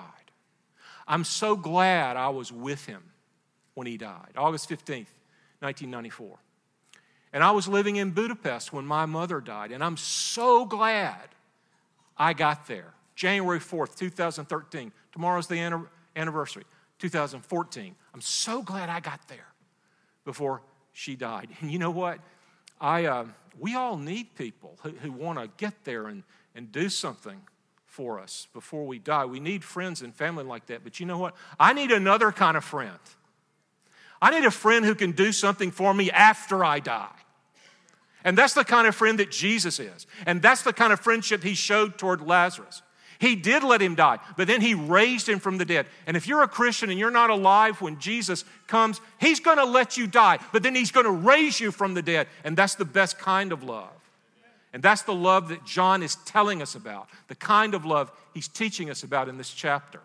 I'm 1.07 1.23
so 1.23 1.55
glad 1.55 2.17
I 2.17 2.29
was 2.29 2.51
with 2.51 2.85
him 2.85 3.01
when 3.73 3.87
he 3.87 3.97
died, 3.97 4.33
August 4.35 4.69
15th, 4.69 5.07
1994. 5.59 6.37
And 7.31 7.43
I 7.43 7.51
was 7.51 7.67
living 7.67 7.95
in 7.95 8.11
Budapest 8.11 8.73
when 8.73 8.85
my 8.85 9.05
mother 9.05 9.39
died. 9.39 9.71
And 9.71 9.83
I'm 9.83 9.97
so 9.97 10.65
glad 10.65 11.29
I 12.19 12.33
got 12.33 12.67
there. 12.67 12.93
January 13.15 13.59
4th, 13.59 13.95
2013. 13.95 14.91
Tomorrow's 15.11 15.47
the 15.47 15.59
anniversary, 16.15 16.65
2014. 16.99 17.95
I'm 18.13 18.21
so 18.21 18.61
glad 18.61 18.89
I 18.89 18.99
got 18.99 19.27
there 19.27 19.47
before 20.25 20.61
she 20.91 21.15
died. 21.15 21.49
And 21.61 21.71
you 21.71 21.79
know 21.79 21.91
what? 21.91 22.19
I, 22.79 23.05
uh, 23.05 23.25
we 23.57 23.75
all 23.75 23.97
need 23.97 24.35
people 24.35 24.77
who, 24.83 24.89
who 24.89 25.11
want 25.11 25.39
to 25.39 25.49
get 25.57 25.83
there 25.83 26.07
and, 26.07 26.23
and 26.55 26.71
do 26.71 26.89
something 26.89 27.41
for 27.85 28.19
us 28.19 28.47
before 28.53 28.85
we 28.85 28.99
die. 28.99 29.25
We 29.25 29.39
need 29.39 29.63
friends 29.63 30.01
and 30.01 30.15
family 30.15 30.43
like 30.43 30.67
that. 30.67 30.83
But 30.83 30.99
you 30.99 31.05
know 31.05 31.17
what? 31.17 31.35
I 31.59 31.73
need 31.73 31.91
another 31.91 32.31
kind 32.31 32.55
of 32.55 32.63
friend. 32.63 32.99
I 34.21 34.31
need 34.31 34.45
a 34.45 34.51
friend 34.51 34.85
who 34.85 34.95
can 34.95 35.11
do 35.11 35.31
something 35.31 35.71
for 35.71 35.93
me 35.93 36.11
after 36.11 36.63
I 36.63 36.79
die. 36.79 37.15
And 38.23 38.37
that's 38.37 38.53
the 38.53 38.65
kind 38.65 38.87
of 38.87 38.95
friend 38.95 39.19
that 39.19 39.31
Jesus 39.31 39.79
is. 39.79 40.07
And 40.25 40.41
that's 40.41 40.61
the 40.61 40.73
kind 40.73 40.91
of 40.91 40.99
friendship 40.99 41.43
he 41.43 41.53
showed 41.53 41.97
toward 41.97 42.21
Lazarus. 42.21 42.81
He 43.19 43.35
did 43.35 43.63
let 43.63 43.81
him 43.81 43.95
die, 43.95 44.19
but 44.37 44.47
then 44.47 44.61
he 44.61 44.73
raised 44.73 45.27
him 45.27 45.39
from 45.39 45.57
the 45.57 45.65
dead. 45.65 45.87
And 46.07 46.15
if 46.15 46.25
you're 46.25 46.41
a 46.41 46.47
Christian 46.47 46.89
and 46.89 46.97
you're 46.97 47.11
not 47.11 47.29
alive 47.29 47.81
when 47.81 47.99
Jesus 47.99 48.45
comes, 48.67 49.01
he's 49.19 49.41
going 49.41 49.57
to 49.57 49.65
let 49.65 49.97
you 49.97 50.07
die, 50.07 50.39
but 50.53 50.63
then 50.63 50.73
he's 50.73 50.91
going 50.91 51.05
to 51.05 51.11
raise 51.11 51.59
you 51.59 51.71
from 51.71 51.93
the 51.93 52.01
dead. 52.01 52.27
And 52.45 52.55
that's 52.55 52.75
the 52.75 52.85
best 52.85 53.19
kind 53.19 53.51
of 53.51 53.61
love. 53.61 53.89
And 54.71 54.81
that's 54.81 55.01
the 55.01 55.13
love 55.13 55.49
that 55.49 55.65
John 55.65 56.01
is 56.01 56.15
telling 56.25 56.61
us 56.61 56.75
about, 56.75 57.09
the 57.27 57.35
kind 57.35 57.73
of 57.73 57.85
love 57.85 58.09
he's 58.33 58.47
teaching 58.47 58.89
us 58.89 59.03
about 59.03 59.27
in 59.27 59.37
this 59.37 59.49
chapter. 59.49 59.99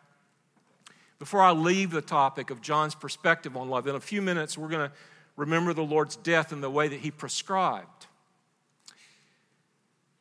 Before 1.20 1.40
I 1.40 1.52
leave 1.52 1.92
the 1.92 2.02
topic 2.02 2.50
of 2.50 2.60
John's 2.60 2.96
perspective 2.96 3.56
on 3.56 3.68
love, 3.70 3.86
in 3.86 3.94
a 3.94 4.00
few 4.00 4.22
minutes, 4.22 4.58
we're 4.58 4.68
going 4.68 4.90
to 4.90 4.96
remember 5.36 5.72
the 5.72 5.82
Lord's 5.82 6.16
death 6.16 6.52
in 6.52 6.60
the 6.60 6.70
way 6.70 6.88
that 6.88 7.00
he 7.00 7.10
prescribed. 7.10 8.06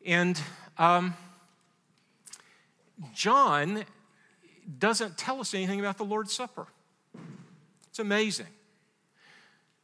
And 0.05 0.39
um, 0.77 1.13
John 3.13 3.85
doesn't 4.79 5.17
tell 5.17 5.39
us 5.39 5.53
anything 5.53 5.79
about 5.79 5.97
the 5.97 6.05
Lord's 6.05 6.33
Supper. 6.33 6.67
It's 7.89 7.99
amazing. 7.99 8.47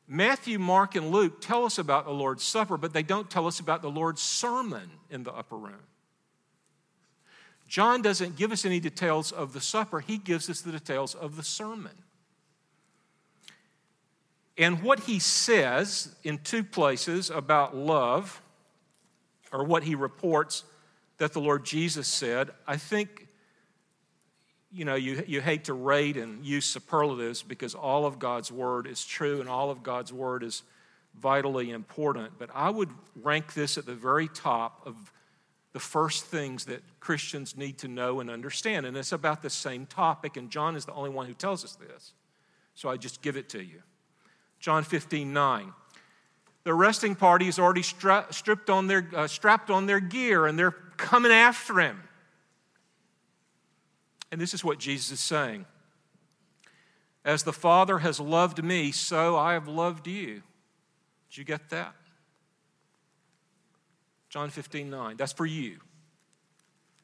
Matthew, 0.07 0.57
Mark, 0.57 0.95
and 0.95 1.11
Luke 1.11 1.39
tell 1.39 1.65
us 1.65 1.77
about 1.77 2.05
the 2.05 2.11
Lord's 2.11 2.43
Supper, 2.43 2.77
but 2.77 2.93
they 2.93 3.03
don't 3.03 3.29
tell 3.29 3.45
us 3.45 3.59
about 3.59 3.83
the 3.83 3.91
Lord's 3.91 4.21
sermon 4.21 4.89
in 5.11 5.23
the 5.23 5.31
upper 5.31 5.55
room. 5.55 5.83
John 7.67 8.01
doesn't 8.01 8.35
give 8.35 8.51
us 8.51 8.65
any 8.65 8.79
details 8.79 9.31
of 9.31 9.53
the 9.53 9.61
supper, 9.61 9.99
he 9.99 10.17
gives 10.17 10.49
us 10.49 10.61
the 10.61 10.71
details 10.71 11.13
of 11.13 11.35
the 11.35 11.43
sermon. 11.43 11.91
And 14.59 14.83
what 14.83 14.99
he 14.99 15.19
says 15.19 16.13
in 16.21 16.37
two 16.37 16.65
places 16.65 17.29
about 17.29 17.75
love, 17.75 18.41
or 19.53 19.63
what 19.63 19.83
he 19.83 19.95
reports 19.95 20.65
that 21.17 21.31
the 21.31 21.39
Lord 21.39 21.65
Jesus 21.65 22.09
said, 22.09 22.51
I 22.67 22.75
think, 22.75 23.27
you 24.69 24.83
know, 24.83 24.95
you, 24.95 25.23
you 25.25 25.39
hate 25.39 25.63
to 25.63 25.73
rate 25.73 26.17
and 26.17 26.45
use 26.45 26.65
superlatives 26.65 27.41
because 27.41 27.73
all 27.73 28.05
of 28.05 28.19
God's 28.19 28.51
word 28.51 28.85
is 28.85 29.05
true 29.05 29.39
and 29.39 29.49
all 29.49 29.71
of 29.71 29.81
God's 29.81 30.11
word 30.11 30.43
is 30.43 30.63
vitally 31.17 31.71
important. 31.71 32.33
But 32.37 32.49
I 32.53 32.69
would 32.69 32.89
rank 33.15 33.53
this 33.53 33.77
at 33.77 33.85
the 33.85 33.95
very 33.95 34.27
top 34.27 34.81
of 34.85 35.13
the 35.71 35.79
first 35.79 36.25
things 36.25 36.65
that 36.65 36.81
Christians 36.99 37.55
need 37.55 37.77
to 37.77 37.87
know 37.87 38.19
and 38.19 38.29
understand. 38.29 38.85
And 38.85 38.97
it's 38.97 39.13
about 39.13 39.41
the 39.41 39.49
same 39.49 39.85
topic, 39.85 40.35
and 40.35 40.49
John 40.49 40.75
is 40.75 40.83
the 40.83 40.93
only 40.93 41.11
one 41.11 41.27
who 41.27 41.33
tells 41.33 41.63
us 41.63 41.75
this. 41.75 42.11
So 42.75 42.89
I 42.89 42.97
just 42.97 43.21
give 43.21 43.37
it 43.37 43.47
to 43.49 43.63
you. 43.63 43.81
John 44.59 44.83
15, 44.83 45.31
9. 45.31 45.73
The 46.63 46.71
arresting 46.71 47.15
party 47.15 47.47
is 47.47 47.57
already 47.57 47.81
stra- 47.81 48.27
stripped 48.31 48.69
on 48.69 48.87
their, 48.87 49.09
uh, 49.15 49.27
strapped 49.27 49.69
on 49.69 49.85
their 49.85 49.99
gear, 49.99 50.45
and 50.45 50.59
they're 50.59 50.75
coming 50.97 51.31
after 51.31 51.79
him. 51.79 52.03
And 54.31 54.39
this 54.39 54.53
is 54.53 54.63
what 54.63 54.77
Jesus 54.77 55.11
is 55.11 55.19
saying 55.19 55.65
As 57.25 57.43
the 57.43 57.53
Father 57.53 57.99
has 57.99 58.19
loved 58.19 58.63
me, 58.63 58.91
so 58.91 59.35
I 59.35 59.53
have 59.53 59.67
loved 59.67 60.07
you. 60.07 60.41
Did 61.29 61.37
you 61.37 61.43
get 61.43 61.69
that? 61.69 61.93
John 64.29 64.49
15, 64.49 64.89
9. 64.89 65.17
That's 65.17 65.33
for 65.33 65.45
you. 65.45 65.79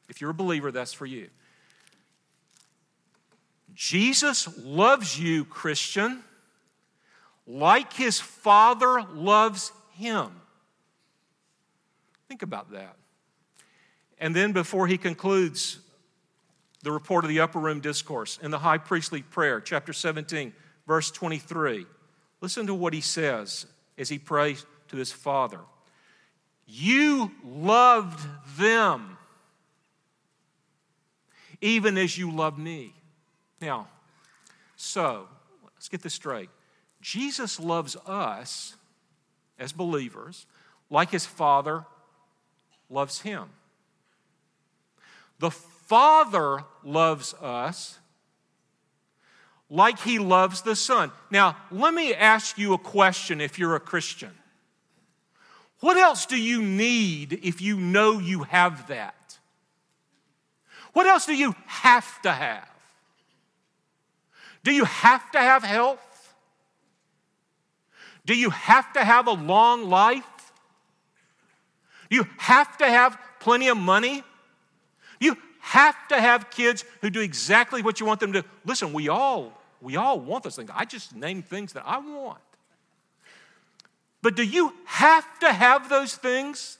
If 0.08 0.20
you're 0.20 0.30
a 0.30 0.34
believer, 0.34 0.70
that's 0.70 0.92
for 0.92 1.06
you. 1.06 1.28
Jesus 3.74 4.48
loves 4.58 5.18
you, 5.18 5.44
Christian, 5.44 6.22
like 7.46 7.92
his 7.92 8.20
Father 8.20 9.02
loves 9.12 9.72
him. 9.92 10.30
Think 12.28 12.42
about 12.42 12.72
that. 12.72 12.96
And 14.18 14.34
then, 14.34 14.52
before 14.52 14.86
he 14.86 14.98
concludes 14.98 15.78
the 16.82 16.90
report 16.90 17.24
of 17.24 17.28
the 17.28 17.40
upper 17.40 17.58
room 17.58 17.80
discourse 17.80 18.38
in 18.42 18.50
the 18.50 18.58
high 18.58 18.78
priestly 18.78 19.22
prayer, 19.22 19.60
chapter 19.60 19.92
17, 19.92 20.52
verse 20.86 21.10
23, 21.10 21.86
listen 22.40 22.66
to 22.66 22.74
what 22.74 22.94
he 22.94 23.00
says 23.00 23.66
as 23.98 24.08
he 24.08 24.18
prays 24.18 24.64
to 24.88 24.96
his 24.96 25.12
Father. 25.12 25.60
You 26.66 27.30
loved 27.44 28.26
them 28.58 29.16
even 31.60 31.96
as 31.98 32.16
you 32.16 32.30
love 32.30 32.58
me. 32.58 32.94
Now, 33.60 33.88
so 34.76 35.28
let's 35.74 35.88
get 35.88 36.02
this 36.02 36.14
straight. 36.14 36.50
Jesus 37.06 37.60
loves 37.60 37.96
us 38.04 38.74
as 39.60 39.70
believers 39.70 40.44
like 40.90 41.12
his 41.12 41.24
Father 41.24 41.84
loves 42.90 43.20
him. 43.20 43.44
The 45.38 45.52
Father 45.52 46.64
loves 46.82 47.32
us 47.34 48.00
like 49.70 50.00
he 50.00 50.18
loves 50.18 50.62
the 50.62 50.74
Son. 50.74 51.12
Now, 51.30 51.56
let 51.70 51.94
me 51.94 52.12
ask 52.12 52.58
you 52.58 52.74
a 52.74 52.78
question 52.78 53.40
if 53.40 53.56
you're 53.56 53.76
a 53.76 53.80
Christian. 53.80 54.32
What 55.78 55.96
else 55.96 56.26
do 56.26 56.36
you 56.36 56.60
need 56.60 57.38
if 57.44 57.60
you 57.60 57.76
know 57.76 58.18
you 58.18 58.42
have 58.42 58.88
that? 58.88 59.38
What 60.92 61.06
else 61.06 61.24
do 61.24 61.36
you 61.36 61.54
have 61.66 62.20
to 62.22 62.32
have? 62.32 62.68
Do 64.64 64.72
you 64.72 64.86
have 64.86 65.30
to 65.30 65.38
have 65.38 65.62
health? 65.62 66.02
Do 68.26 68.36
you 68.36 68.50
have 68.50 68.92
to 68.92 69.04
have 69.04 69.28
a 69.28 69.32
long 69.32 69.88
life? 69.88 70.24
Do 72.10 72.16
you 72.16 72.26
have 72.38 72.76
to 72.78 72.86
have 72.86 73.18
plenty 73.40 73.68
of 73.68 73.76
money? 73.76 74.22
Do 75.20 75.26
you 75.26 75.36
have 75.60 75.96
to 76.08 76.20
have 76.20 76.50
kids 76.50 76.84
who 77.00 77.10
do 77.10 77.20
exactly 77.20 77.82
what 77.82 77.98
you 78.00 78.06
want 78.06 78.20
them 78.20 78.32
to 78.32 78.42
do? 78.42 78.48
Listen, 78.64 78.92
we 78.92 79.08
all 79.08 79.60
we 79.80 79.96
all 79.96 80.18
want 80.18 80.44
those 80.44 80.56
things. 80.56 80.70
I 80.74 80.84
just 80.84 81.14
name 81.14 81.42
things 81.42 81.72
that 81.74 81.84
I 81.86 81.98
want. 81.98 82.40
But 84.22 84.34
do 84.34 84.42
you 84.42 84.72
have 84.86 85.38
to 85.40 85.52
have 85.52 85.88
those 85.88 86.16
things? 86.16 86.78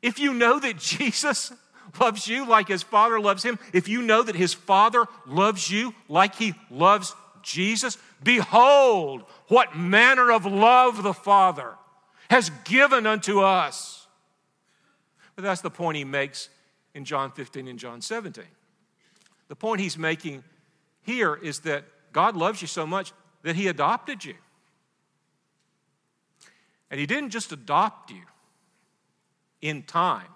If 0.00 0.18
you 0.18 0.34
know 0.34 0.58
that 0.58 0.78
Jesus 0.78 1.52
loves 2.00 2.26
you 2.26 2.46
like 2.46 2.68
his 2.68 2.82
Father 2.82 3.20
loves 3.20 3.44
him, 3.44 3.58
if 3.72 3.88
you 3.88 4.02
know 4.02 4.22
that 4.22 4.34
his 4.34 4.54
Father 4.54 5.06
loves 5.26 5.70
you 5.70 5.94
like 6.08 6.34
he 6.34 6.54
loves 6.70 7.14
Jesus, 7.42 7.98
behold 8.22 9.24
what 9.48 9.76
manner 9.76 10.30
of 10.30 10.46
love 10.46 11.02
the 11.02 11.14
Father 11.14 11.74
has 12.30 12.50
given 12.64 13.06
unto 13.06 13.40
us. 13.40 14.06
But 15.34 15.44
that's 15.44 15.60
the 15.60 15.70
point 15.70 15.96
he 15.96 16.04
makes 16.04 16.48
in 16.94 17.04
John 17.04 17.30
15 17.30 17.68
and 17.68 17.78
John 17.78 18.00
17. 18.00 18.44
The 19.48 19.56
point 19.56 19.80
he's 19.80 19.98
making 19.98 20.44
here 21.02 21.34
is 21.34 21.60
that 21.60 21.84
God 22.12 22.36
loves 22.36 22.62
you 22.62 22.68
so 22.68 22.86
much 22.86 23.12
that 23.42 23.56
he 23.56 23.68
adopted 23.68 24.24
you. 24.24 24.34
And 26.92 27.00
He 27.00 27.06
didn't 27.06 27.30
just 27.30 27.50
adopt 27.50 28.10
you 28.10 28.20
in 29.62 29.82
time, 29.82 30.28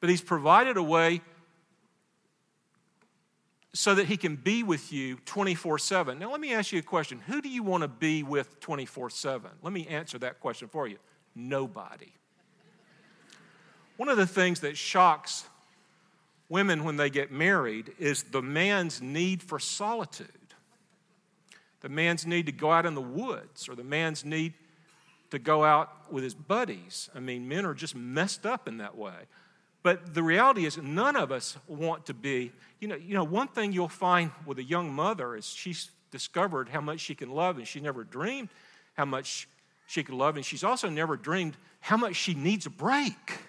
but 0.00 0.08
He's 0.08 0.22
provided 0.22 0.76
a 0.76 0.82
way 0.82 1.22
so 3.74 3.94
that 3.96 4.06
He 4.06 4.16
can 4.16 4.36
be 4.36 4.62
with 4.62 4.92
you 4.92 5.16
24 5.26 5.78
7. 5.78 6.18
Now, 6.18 6.30
let 6.30 6.40
me 6.40 6.54
ask 6.54 6.72
you 6.72 6.78
a 6.78 6.82
question 6.82 7.20
Who 7.26 7.42
do 7.42 7.48
you 7.50 7.62
want 7.62 7.82
to 7.82 7.88
be 7.88 8.22
with 8.22 8.60
24 8.60 9.10
7? 9.10 9.50
Let 9.62 9.72
me 9.72 9.86
answer 9.88 10.18
that 10.20 10.40
question 10.40 10.68
for 10.68 10.88
you. 10.88 10.96
Nobody. 11.34 12.12
One 13.96 14.08
of 14.08 14.16
the 14.16 14.26
things 14.26 14.60
that 14.60 14.76
shocks 14.76 15.44
women 16.48 16.84
when 16.84 16.96
they 16.96 17.10
get 17.10 17.32
married 17.32 17.92
is 17.98 18.24
the 18.24 18.42
man's 18.42 19.02
need 19.02 19.42
for 19.42 19.58
solitude, 19.58 20.28
the 21.80 21.88
man's 21.88 22.24
need 22.24 22.46
to 22.46 22.52
go 22.52 22.70
out 22.70 22.86
in 22.86 22.94
the 22.94 23.00
woods, 23.00 23.68
or 23.68 23.74
the 23.74 23.84
man's 23.84 24.24
need 24.24 24.54
to 25.30 25.38
go 25.38 25.64
out 25.64 26.12
with 26.12 26.22
his 26.22 26.34
buddies. 26.34 27.10
I 27.14 27.20
mean, 27.20 27.48
men 27.48 27.66
are 27.66 27.74
just 27.74 27.96
messed 27.96 28.46
up 28.46 28.68
in 28.68 28.78
that 28.78 28.96
way. 28.96 29.26
But 29.84 30.14
the 30.14 30.22
reality 30.22 30.64
is, 30.64 30.78
none 30.78 31.14
of 31.14 31.30
us 31.30 31.58
want 31.68 32.06
to 32.06 32.14
be. 32.14 32.52
You 32.80 32.88
know, 32.88 32.96
you 32.96 33.12
know, 33.12 33.22
one 33.22 33.48
thing 33.48 33.70
you'll 33.70 33.86
find 33.86 34.30
with 34.46 34.58
a 34.58 34.64
young 34.64 34.90
mother 34.90 35.36
is 35.36 35.46
she's 35.46 35.90
discovered 36.10 36.70
how 36.70 36.80
much 36.80 37.00
she 37.00 37.14
can 37.14 37.30
love, 37.30 37.58
and 37.58 37.68
she 37.68 37.80
never 37.80 38.02
dreamed 38.02 38.48
how 38.94 39.04
much 39.04 39.46
she 39.86 40.02
could 40.02 40.14
love, 40.14 40.36
and 40.36 40.44
she's 40.44 40.64
also 40.64 40.88
never 40.88 41.18
dreamed 41.18 41.58
how 41.80 41.98
much 41.98 42.16
she 42.16 42.32
needs 42.32 42.64
a 42.64 42.70
break. 42.70 43.40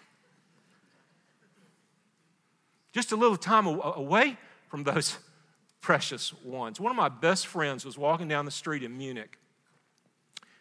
Just 2.91 3.13
a 3.13 3.15
little 3.15 3.38
time 3.38 3.65
away 3.65 4.38
from 4.67 4.84
those 4.84 5.17
precious 5.82 6.34
ones. 6.43 6.82
One 6.82 6.91
of 6.91 6.98
my 6.98 7.08
best 7.10 7.48
friends 7.48 7.86
was 7.86 7.98
walking 7.98 8.28
down 8.28 8.43
the 8.43 8.52
street 8.52 8.84
in 8.84 8.98
Munich 8.98 9.39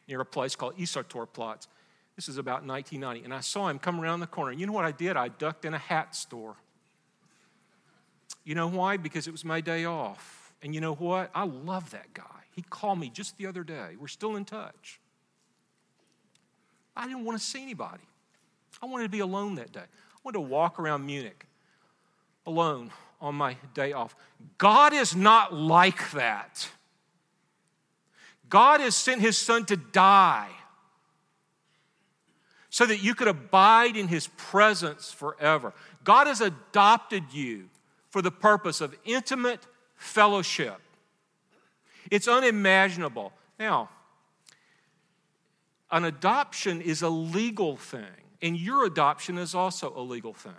near 0.07 0.21
a 0.21 0.25
place 0.25 0.55
called 0.55 0.79
Isartorplatz. 0.79 1.67
This 2.17 2.29
is 2.29 2.39
about 2.39 2.65
1990. 2.65 3.25
And 3.25 3.35
I 3.35 3.41
saw 3.41 3.69
him 3.69 3.79
come 3.79 4.01
around 4.01 4.21
the 4.21 4.27
corner. 4.27 4.53
You 4.53 4.67
know 4.67 4.73
what 4.73 4.85
I 4.85 4.93
did? 4.93 5.17
I 5.17 5.29
ducked 5.29 5.65
in 5.65 5.75
a 5.75 5.79
hat 5.79 6.15
store. 6.15 6.57
You 8.45 8.55
know 8.55 8.69
why? 8.69 8.97
Because 8.97 9.27
it 9.27 9.33
was 9.33 9.45
my 9.45 9.61
day 9.61 9.85
off. 9.85 10.53
And 10.63 10.75
you 10.75 10.81
know 10.81 10.95
what? 10.95 11.31
I 11.35 11.45
love 11.45 11.91
that 11.91 12.15
guy. 12.15 12.25
He 12.55 12.63
called 12.63 12.99
me 12.99 13.11
just 13.11 13.37
the 13.37 13.47
other 13.47 13.65
day. 13.65 13.97
We're 13.99 14.07
still 14.07 14.37
in 14.37 14.45
touch. 14.45 15.01
I 16.97 17.07
didn't 17.07 17.25
want 17.25 17.39
to 17.39 17.45
see 17.45 17.63
anybody. 17.63 18.05
I 18.81 18.87
wanted 18.87 19.05
to 19.05 19.11
be 19.11 19.21
alone 19.21 19.57
that 19.57 19.73
day. 19.73 19.81
I 19.81 20.19
wanted 20.23 20.39
to 20.39 20.43
walk 20.43 20.79
around 20.79 21.05
Munich 21.05 21.47
alone 22.47 22.93
on 23.21 23.35
my 23.35 23.57
day 23.75 23.93
off. 23.93 24.15
God 24.59 24.93
is 24.93 25.17
not 25.17 25.53
like 25.53 26.13
that. 26.13 26.69
God 28.49 28.81
has 28.81 28.95
sent 28.95 29.21
his 29.21 29.37
son 29.37 29.65
to 29.67 29.77
die 29.77 30.51
so 32.75 32.85
that 32.85 33.05
you 33.05 33.15
could 33.15 33.29
abide 33.29 33.97
in 33.97 34.09
his 34.09 34.27
presence 34.37 35.13
forever. 35.13 35.73
God 36.03 36.27
has 36.27 36.41
adopted 36.41 37.23
you 37.33 37.69
for 38.11 38.21
the 38.21 38.33
purpose 38.33 38.81
of 38.81 38.97
intimate 39.05 39.61
fellowship. 39.95 40.81
It's 42.11 42.27
unimaginable. 42.27 43.33
Now, 43.61 43.91
an 45.93 46.05
adoption 46.05 46.81
is 46.81 47.03
a 47.03 47.09
legal 47.09 47.77
thing, 47.77 48.25
and 48.43 48.59
your 48.59 48.85
adoption 48.87 49.39
is 49.39 49.55
also 49.55 49.97
a 49.97 50.03
legal 50.03 50.35
thing. 50.35 50.53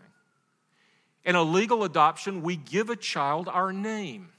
In 1.25 1.35
a 1.35 1.43
legal 1.43 1.83
adoption, 1.83 2.43
we 2.43 2.55
give 2.55 2.89
a 2.89 2.95
child 2.95 3.49
our 3.49 3.73
name. 3.73 4.29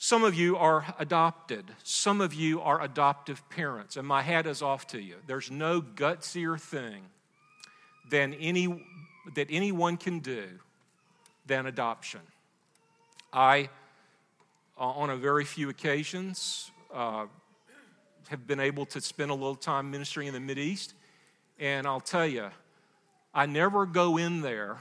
Some 0.00 0.22
of 0.22 0.36
you 0.36 0.56
are 0.56 0.94
adopted. 1.00 1.64
Some 1.82 2.20
of 2.20 2.32
you 2.32 2.60
are 2.60 2.80
adoptive 2.80 3.42
parents, 3.50 3.96
and 3.96 4.06
my 4.06 4.22
hat 4.22 4.46
is 4.46 4.62
off 4.62 4.86
to 4.88 5.02
you. 5.02 5.16
There's 5.26 5.50
no 5.50 5.82
gutsier 5.82 6.58
thing 6.58 7.02
than 8.08 8.32
any, 8.34 8.84
that 9.34 9.48
anyone 9.50 9.96
can 9.96 10.20
do 10.20 10.44
than 11.46 11.66
adoption. 11.66 12.20
I, 13.32 13.70
uh, 14.78 14.84
on 14.84 15.10
a 15.10 15.16
very 15.16 15.44
few 15.44 15.68
occasions, 15.68 16.70
uh, 16.94 17.26
have 18.28 18.46
been 18.46 18.60
able 18.60 18.86
to 18.86 19.00
spend 19.00 19.32
a 19.32 19.34
little 19.34 19.56
time 19.56 19.90
ministering 19.90 20.28
in 20.28 20.46
the 20.46 20.60
East, 20.60 20.94
and 21.58 21.88
I'll 21.88 21.98
tell 21.98 22.26
you, 22.26 22.50
I 23.34 23.46
never 23.46 23.84
go 23.84 24.16
in 24.16 24.42
there 24.42 24.78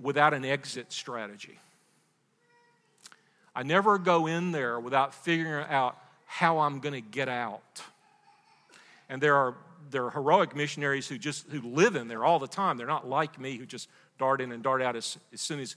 without 0.00 0.34
an 0.34 0.44
exit 0.44 0.92
strategy. 0.92 1.58
I 3.54 3.62
never 3.62 3.98
go 3.98 4.26
in 4.26 4.52
there 4.52 4.78
without 4.78 5.14
figuring 5.14 5.66
out 5.70 5.96
how 6.26 6.58
I'm 6.58 6.80
going 6.80 6.92
to 6.92 7.00
get 7.00 7.28
out. 7.28 7.82
And 9.08 9.22
there 9.22 9.34
are, 9.36 9.54
there 9.90 10.04
are 10.04 10.10
heroic 10.10 10.54
missionaries 10.54 11.08
who 11.08 11.16
just 11.16 11.46
who 11.48 11.62
live 11.62 11.96
in 11.96 12.08
there 12.08 12.24
all 12.24 12.38
the 12.38 12.48
time. 12.48 12.76
They're 12.76 12.86
not 12.86 13.08
like 13.08 13.40
me 13.40 13.56
who 13.56 13.64
just 13.64 13.88
dart 14.18 14.40
in 14.40 14.52
and 14.52 14.62
dart 14.62 14.82
out 14.82 14.96
as, 14.96 15.16
as 15.32 15.40
soon 15.40 15.60
as 15.60 15.76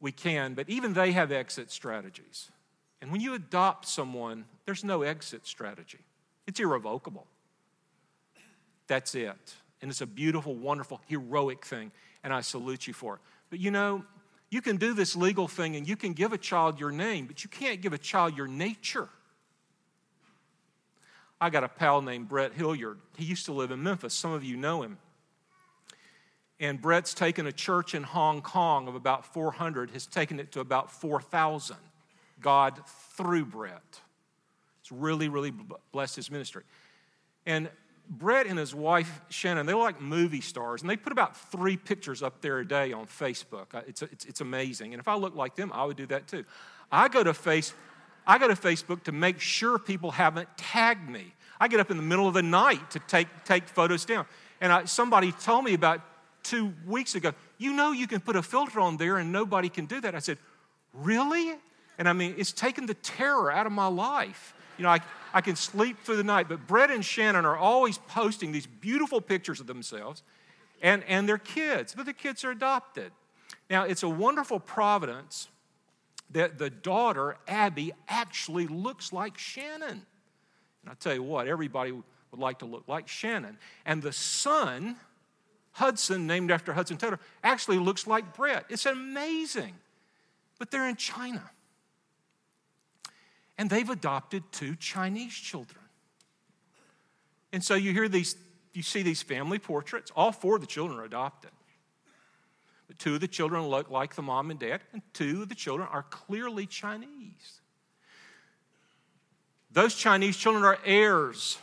we 0.00 0.12
can, 0.12 0.54
but 0.54 0.68
even 0.68 0.92
they 0.92 1.12
have 1.12 1.32
exit 1.32 1.70
strategies. 1.70 2.50
And 3.00 3.10
when 3.10 3.20
you 3.20 3.34
adopt 3.34 3.86
someone, 3.86 4.44
there's 4.66 4.84
no 4.84 5.02
exit 5.02 5.46
strategy. 5.46 6.00
It's 6.46 6.60
irrevocable. 6.60 7.26
That's 8.86 9.14
it. 9.14 9.54
And 9.80 9.90
it's 9.90 10.00
a 10.00 10.06
beautiful, 10.06 10.54
wonderful, 10.54 11.00
heroic 11.06 11.64
thing 11.64 11.92
and 12.22 12.32
I 12.32 12.40
salute 12.40 12.86
you 12.86 12.92
for 12.92 13.16
it. 13.16 13.20
But 13.50 13.60
you 13.60 13.70
know, 13.70 14.04
you 14.50 14.60
can 14.62 14.76
do 14.76 14.94
this 14.94 15.16
legal 15.16 15.48
thing 15.48 15.76
and 15.76 15.88
you 15.88 15.96
can 15.96 16.12
give 16.12 16.32
a 16.32 16.38
child 16.38 16.78
your 16.78 16.90
name, 16.90 17.26
but 17.26 17.44
you 17.44 17.50
can't 17.50 17.80
give 17.80 17.92
a 17.92 17.98
child 17.98 18.36
your 18.36 18.48
nature. 18.48 19.08
I 21.40 21.50
got 21.50 21.64
a 21.64 21.68
pal 21.68 22.02
named 22.02 22.28
Brett 22.28 22.52
Hilliard. 22.52 23.00
He 23.16 23.24
used 23.24 23.46
to 23.46 23.52
live 23.52 23.70
in 23.70 23.82
Memphis. 23.82 24.14
Some 24.14 24.32
of 24.32 24.44
you 24.44 24.56
know 24.56 24.82
him. 24.82 24.98
And 26.60 26.80
Brett's 26.80 27.14
taken 27.14 27.46
a 27.46 27.52
church 27.52 27.94
in 27.94 28.04
Hong 28.04 28.42
Kong 28.42 28.86
of 28.86 28.94
about 28.94 29.26
400, 29.26 29.90
has 29.90 30.06
taken 30.06 30.38
it 30.38 30.52
to 30.52 30.60
about 30.60 30.92
4,000. 30.92 31.76
God 32.42 32.80
through 33.16 33.46
Brett. 33.46 34.00
It's 34.80 34.92
really, 34.92 35.28
really 35.28 35.52
blessed 35.92 36.16
his 36.16 36.30
ministry. 36.30 36.64
And 37.46 37.70
Brett 38.12 38.46
and 38.46 38.58
his 38.58 38.74
wife 38.74 39.22
Shannon, 39.30 39.64
they're 39.64 39.74
like 39.74 40.00
movie 40.00 40.42
stars, 40.42 40.82
and 40.82 40.90
they 40.90 40.98
put 40.98 41.12
about 41.12 41.34
three 41.50 41.78
pictures 41.78 42.22
up 42.22 42.42
there 42.42 42.58
a 42.58 42.68
day 42.68 42.92
on 42.92 43.06
Facebook. 43.06 43.74
Uh, 43.74 43.80
it's, 43.86 44.02
it's, 44.02 44.26
it's 44.26 44.40
amazing. 44.42 44.92
And 44.92 45.00
if 45.00 45.08
I 45.08 45.14
looked 45.14 45.36
like 45.36 45.56
them, 45.56 45.72
I 45.74 45.84
would 45.86 45.96
do 45.96 46.06
that 46.06 46.28
too. 46.28 46.44
I 46.90 47.08
go 47.08 47.24
to 47.24 47.32
face, 47.32 47.72
I 48.26 48.36
go 48.36 48.48
to 48.48 48.54
Facebook 48.54 49.04
to 49.04 49.12
make 49.12 49.40
sure 49.40 49.78
people 49.78 50.10
haven't 50.10 50.48
tagged 50.58 51.08
me. 51.08 51.32
I 51.58 51.68
get 51.68 51.80
up 51.80 51.90
in 51.90 51.96
the 51.96 52.02
middle 52.02 52.28
of 52.28 52.34
the 52.34 52.42
night 52.42 52.90
to 52.90 52.98
take, 52.98 53.28
take 53.44 53.66
photos 53.66 54.04
down. 54.04 54.26
And 54.60 54.70
I, 54.70 54.84
somebody 54.84 55.32
told 55.32 55.64
me 55.64 55.72
about 55.72 56.02
two 56.42 56.74
weeks 56.86 57.14
ago, 57.14 57.32
you 57.56 57.72
know 57.72 57.92
you 57.92 58.06
can 58.06 58.20
put 58.20 58.36
a 58.36 58.42
filter 58.42 58.78
on 58.80 58.98
there 58.98 59.16
and 59.16 59.32
nobody 59.32 59.70
can 59.70 59.86
do 59.86 60.02
that. 60.02 60.14
I 60.14 60.18
said, 60.18 60.36
really? 60.92 61.54
And 61.98 62.08
I 62.08 62.12
mean, 62.12 62.34
it's 62.36 62.52
taken 62.52 62.84
the 62.84 62.94
terror 62.94 63.50
out 63.50 63.64
of 63.64 63.72
my 63.72 63.86
life. 63.86 64.54
You 64.76 64.82
know, 64.82 64.90
I, 64.90 65.00
I 65.34 65.40
can 65.40 65.56
sleep 65.56 65.98
through 66.02 66.16
the 66.16 66.24
night. 66.24 66.48
But 66.48 66.66
Brett 66.66 66.90
and 66.90 67.04
Shannon 67.04 67.44
are 67.44 67.56
always 67.56 67.98
posting 67.98 68.52
these 68.52 68.66
beautiful 68.66 69.20
pictures 69.20 69.60
of 69.60 69.66
themselves 69.66 70.22
and, 70.82 71.04
and 71.04 71.28
their 71.28 71.38
kids, 71.38 71.94
but 71.94 72.06
the 72.06 72.12
kids 72.12 72.44
are 72.44 72.50
adopted. 72.50 73.12
Now, 73.70 73.84
it's 73.84 74.02
a 74.02 74.08
wonderful 74.08 74.60
providence 74.60 75.48
that 76.30 76.58
the 76.58 76.70
daughter, 76.70 77.36
Abby, 77.46 77.92
actually 78.08 78.66
looks 78.66 79.12
like 79.12 79.38
Shannon. 79.38 80.02
And 80.82 80.90
I 80.90 80.94
tell 80.94 81.14
you 81.14 81.22
what, 81.22 81.46
everybody 81.46 81.92
would 81.92 82.04
like 82.40 82.58
to 82.60 82.66
look 82.66 82.84
like 82.88 83.06
Shannon. 83.06 83.58
And 83.86 84.02
the 84.02 84.12
son, 84.12 84.96
Hudson, 85.72 86.26
named 86.26 86.50
after 86.50 86.72
Hudson 86.72 86.96
Taylor, 86.96 87.20
actually 87.44 87.78
looks 87.78 88.06
like 88.06 88.34
Brett. 88.34 88.64
It's 88.68 88.86
amazing. 88.86 89.74
But 90.58 90.70
they're 90.70 90.88
in 90.88 90.96
China 90.96 91.42
and 93.58 93.68
they've 93.68 93.88
adopted 93.88 94.42
two 94.52 94.76
Chinese 94.76 95.34
children. 95.34 95.78
And 97.52 97.62
so 97.62 97.74
you 97.74 97.92
hear 97.92 98.08
these, 98.08 98.36
you 98.72 98.82
see 98.82 99.02
these 99.02 99.22
family 99.22 99.58
portraits. 99.58 100.10
All 100.16 100.32
four 100.32 100.56
of 100.56 100.60
the 100.60 100.66
children 100.66 100.98
are 100.98 101.04
adopted. 101.04 101.50
But 102.88 102.98
two 102.98 103.14
of 103.14 103.20
the 103.20 103.28
children 103.28 103.66
look 103.68 103.90
like 103.90 104.14
the 104.14 104.22
mom 104.22 104.50
and 104.50 104.58
dad, 104.58 104.80
and 104.92 105.02
two 105.12 105.42
of 105.42 105.48
the 105.48 105.54
children 105.54 105.88
are 105.90 106.02
clearly 106.04 106.66
Chinese. 106.66 107.60
Those 109.70 109.94
Chinese 109.94 110.36
children 110.36 110.64
are 110.64 110.78
heirs. 110.84 111.58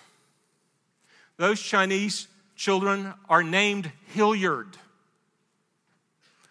Those 1.37 1.61
Chinese 1.61 2.27
children 2.55 3.13
are 3.27 3.43
named 3.43 3.91
Hilliard. 4.13 4.77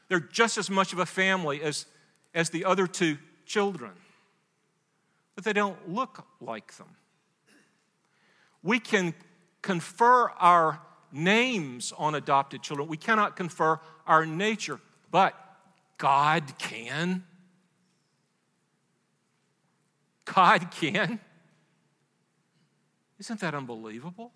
They're 0.08 0.20
just 0.20 0.58
as 0.58 0.70
much 0.70 0.92
of 0.92 0.98
a 0.98 1.06
family 1.06 1.62
as, 1.62 1.86
as 2.34 2.50
the 2.50 2.64
other 2.64 2.86
two 2.86 3.18
children 3.44 3.92
but 5.38 5.44
they 5.44 5.52
don't 5.52 5.88
look 5.88 6.26
like 6.40 6.76
them. 6.78 6.88
We 8.60 8.80
can 8.80 9.14
confer 9.62 10.30
our 10.30 10.80
names 11.12 11.92
on 11.96 12.16
adopted 12.16 12.60
children, 12.60 12.88
we 12.88 12.96
cannot 12.96 13.36
confer 13.36 13.78
our 14.04 14.26
nature, 14.26 14.80
but 15.12 15.36
God 15.96 16.58
can. 16.58 17.22
God 20.24 20.72
can. 20.72 21.20
Isn't 23.20 23.38
that 23.38 23.54
unbelievable? 23.54 24.32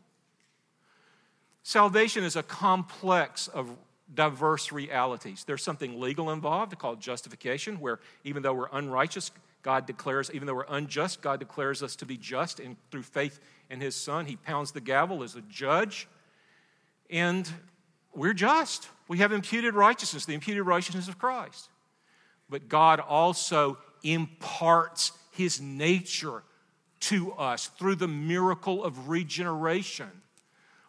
Salvation 1.64 2.22
is 2.22 2.36
a 2.36 2.44
complex 2.44 3.48
of 3.48 3.76
diverse 4.14 4.70
realities. 4.70 5.42
There's 5.44 5.64
something 5.64 5.98
legal 5.98 6.30
involved 6.30 6.78
called 6.78 7.00
justification, 7.00 7.80
where 7.80 7.98
even 8.22 8.44
though 8.44 8.54
we're 8.54 8.68
unrighteous, 8.70 9.32
God 9.62 9.86
declares, 9.86 10.30
even 10.34 10.46
though 10.46 10.54
we're 10.54 10.64
unjust, 10.68 11.22
God 11.22 11.38
declares 11.38 11.82
us 11.82 11.96
to 11.96 12.06
be 12.06 12.16
just 12.16 12.58
and 12.58 12.76
through 12.90 13.02
faith 13.02 13.38
in 13.70 13.80
His 13.80 13.94
Son. 13.94 14.26
He 14.26 14.36
pounds 14.36 14.72
the 14.72 14.80
gavel 14.80 15.22
as 15.22 15.36
a 15.36 15.40
judge. 15.42 16.08
And 17.08 17.48
we're 18.14 18.34
just. 18.34 18.88
We 19.08 19.18
have 19.18 19.32
imputed 19.32 19.74
righteousness, 19.74 20.24
the 20.24 20.34
imputed 20.34 20.66
righteousness 20.66 21.08
of 21.08 21.18
Christ. 21.18 21.68
But 22.50 22.68
God 22.68 23.00
also 23.00 23.78
imparts 24.02 25.12
His 25.30 25.60
nature 25.60 26.42
to 27.00 27.32
us 27.32 27.68
through 27.78 27.96
the 27.96 28.08
miracle 28.08 28.84
of 28.84 29.08
regeneration, 29.08 30.10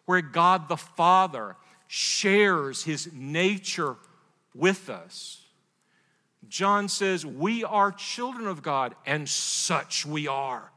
where 0.05 0.21
God 0.21 0.67
the 0.67 0.77
Father 0.77 1.55
shares 1.87 2.83
His 2.83 3.11
nature 3.13 3.97
with 4.55 4.89
us. 4.89 5.41
John 6.49 6.87
says, 6.87 7.25
We 7.25 7.63
are 7.63 7.91
children 7.91 8.47
of 8.47 8.61
God, 8.61 8.95
and 9.05 9.27
such 9.27 10.05
we 10.05 10.27
are. 10.27 10.71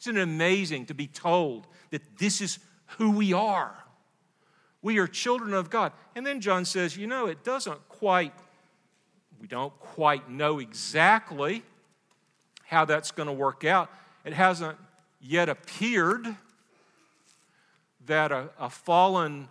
Isn't 0.00 0.16
it 0.16 0.22
amazing 0.22 0.86
to 0.86 0.94
be 0.94 1.06
told 1.06 1.66
that 1.90 2.18
this 2.18 2.40
is 2.40 2.58
who 2.98 3.10
we 3.12 3.32
are? 3.32 3.74
We 4.82 4.98
are 4.98 5.06
children 5.06 5.54
of 5.54 5.70
God. 5.70 5.92
And 6.16 6.26
then 6.26 6.40
John 6.40 6.64
says, 6.64 6.96
You 6.96 7.06
know, 7.06 7.26
it 7.26 7.44
doesn't 7.44 7.88
quite, 7.88 8.34
we 9.40 9.46
don't 9.46 9.78
quite 9.78 10.28
know 10.28 10.58
exactly 10.58 11.62
how 12.64 12.84
that's 12.84 13.10
going 13.10 13.28
to 13.28 13.32
work 13.32 13.64
out. 13.64 13.90
it 14.24 14.32
hasn't 14.32 14.78
yet 15.20 15.48
appeared 15.48 16.36
that 18.06 18.32
a, 18.32 18.48
a 18.58 18.68
fallen 18.68 19.48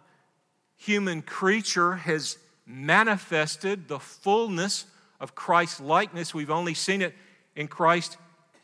human 0.76 1.22
creature 1.22 1.94
has 1.94 2.38
manifested 2.72 3.88
the 3.88 4.00
fullness 4.00 4.86
of 5.20 5.36
Christ's 5.36 5.80
likeness. 5.80 6.34
We've 6.34 6.52
only 6.52 6.74
seen 6.74 7.02
it 7.02 7.14
in 7.56 7.68
Christ 7.68 8.18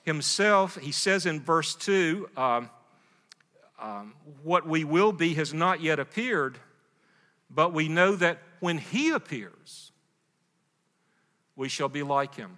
Himself. 0.03 0.77
He 0.77 0.91
says 0.91 1.25
in 1.25 1.41
verse 1.41 1.75
2 1.75 2.29
um, 2.37 2.69
um, 3.79 4.13
What 4.43 4.67
we 4.67 4.83
will 4.83 5.11
be 5.11 5.33
has 5.35 5.53
not 5.53 5.81
yet 5.81 5.99
appeared, 5.99 6.57
but 7.49 7.73
we 7.73 7.87
know 7.87 8.15
that 8.15 8.39
when 8.59 8.77
He 8.77 9.11
appears, 9.11 9.91
we 11.55 11.69
shall 11.69 11.89
be 11.89 12.03
like 12.03 12.35
Him. 12.35 12.57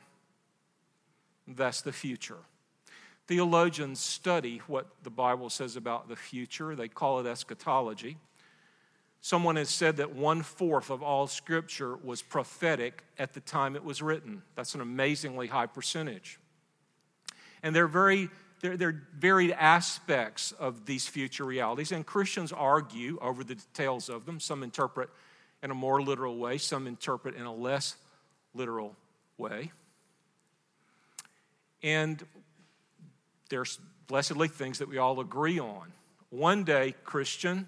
That's 1.47 1.81
the 1.81 1.93
future. 1.93 2.37
Theologians 3.27 3.99
study 3.99 4.61
what 4.67 4.87
the 5.03 5.09
Bible 5.09 5.49
says 5.49 5.75
about 5.75 6.09
the 6.09 6.15
future, 6.15 6.75
they 6.75 6.87
call 6.87 7.19
it 7.19 7.27
eschatology. 7.27 8.17
Someone 9.21 9.57
has 9.57 9.69
said 9.69 9.97
that 9.97 10.15
one 10.15 10.43
fourth 10.43 10.89
of 10.89 11.03
all 11.03 11.27
scripture 11.27 11.97
was 11.97 12.21
prophetic 12.21 13.03
at 13.17 13.33
the 13.33 13.41
time 13.41 13.75
it 13.75 13.83
was 13.83 14.01
written. 14.01 14.41
That's 14.55 14.75
an 14.75 14.81
amazingly 14.81 15.47
high 15.47 15.65
percentage. 15.65 16.39
And 17.61 17.75
they're 17.75 17.87
very 17.87 18.29
they're, 18.61 18.75
they're 18.75 19.03
varied 19.17 19.51
aspects 19.51 20.51
of 20.53 20.85
these 20.85 21.07
future 21.07 21.45
realities, 21.45 21.91
and 21.91 22.05
Christians 22.05 22.51
argue 22.51 23.17
over 23.21 23.43
the 23.43 23.55
details 23.55 24.09
of 24.09 24.25
them. 24.25 24.39
Some 24.39 24.63
interpret 24.63 25.09
in 25.63 25.71
a 25.71 25.73
more 25.73 26.01
literal 26.01 26.37
way, 26.37 26.57
some 26.57 26.87
interpret 26.87 27.35
in 27.35 27.43
a 27.43 27.53
less 27.53 27.95
literal 28.53 28.95
way. 29.37 29.71
And 31.81 32.21
there's 33.49 33.79
blessedly 34.07 34.49
things 34.49 34.79
that 34.79 34.89
we 34.89 34.97
all 34.97 35.19
agree 35.19 35.59
on. 35.59 35.93
One 36.29 36.63
day, 36.63 36.95
Christian, 37.03 37.67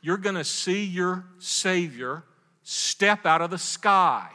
you're 0.00 0.16
going 0.16 0.36
to 0.36 0.44
see 0.44 0.84
your 0.84 1.24
Savior 1.38 2.24
step 2.62 3.26
out 3.26 3.40
of 3.40 3.50
the 3.50 3.58
sky. 3.58 4.28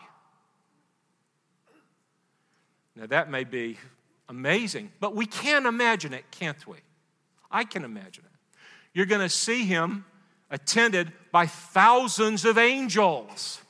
Now, 2.95 3.07
that 3.07 3.29
may 3.29 3.43
be 3.43 3.77
amazing, 4.29 4.91
but 4.99 5.15
we 5.15 5.25
can 5.25 5.65
imagine 5.65 6.13
it, 6.13 6.25
can't 6.31 6.67
we? 6.67 6.77
I 7.49 7.63
can 7.63 7.83
imagine 7.83 8.23
it. 8.25 8.57
You're 8.93 9.05
going 9.05 9.21
to 9.21 9.29
see 9.29 9.65
him 9.65 10.05
attended 10.51 11.11
by 11.31 11.47
thousands 11.47 12.45
of 12.45 12.57
angels. 12.57 13.61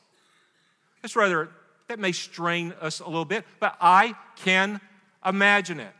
That's 1.02 1.16
rather, 1.16 1.50
that 1.88 2.00
may 2.00 2.12
strain 2.12 2.74
us 2.82 3.00
a 3.00 3.06
little 3.06 3.26
bit, 3.26 3.46
but 3.60 3.78
I 3.80 4.16
can 4.38 4.82
imagine 5.26 5.80
it. 5.80 5.92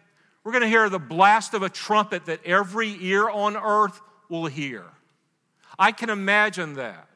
We're 0.44 0.52
going 0.52 0.64
to 0.64 0.70
hear 0.70 0.90
the 0.90 1.00
blast 1.00 1.54
of 1.54 1.64
a 1.64 1.70
trumpet 1.70 2.26
that 2.26 2.46
every 2.46 2.98
ear 3.02 3.30
on 3.30 3.56
earth 3.56 4.00
will 4.28 4.46
hear. 4.46 4.84
I 5.78 5.92
can 5.92 6.10
imagine 6.10 6.74
that. 6.76 7.08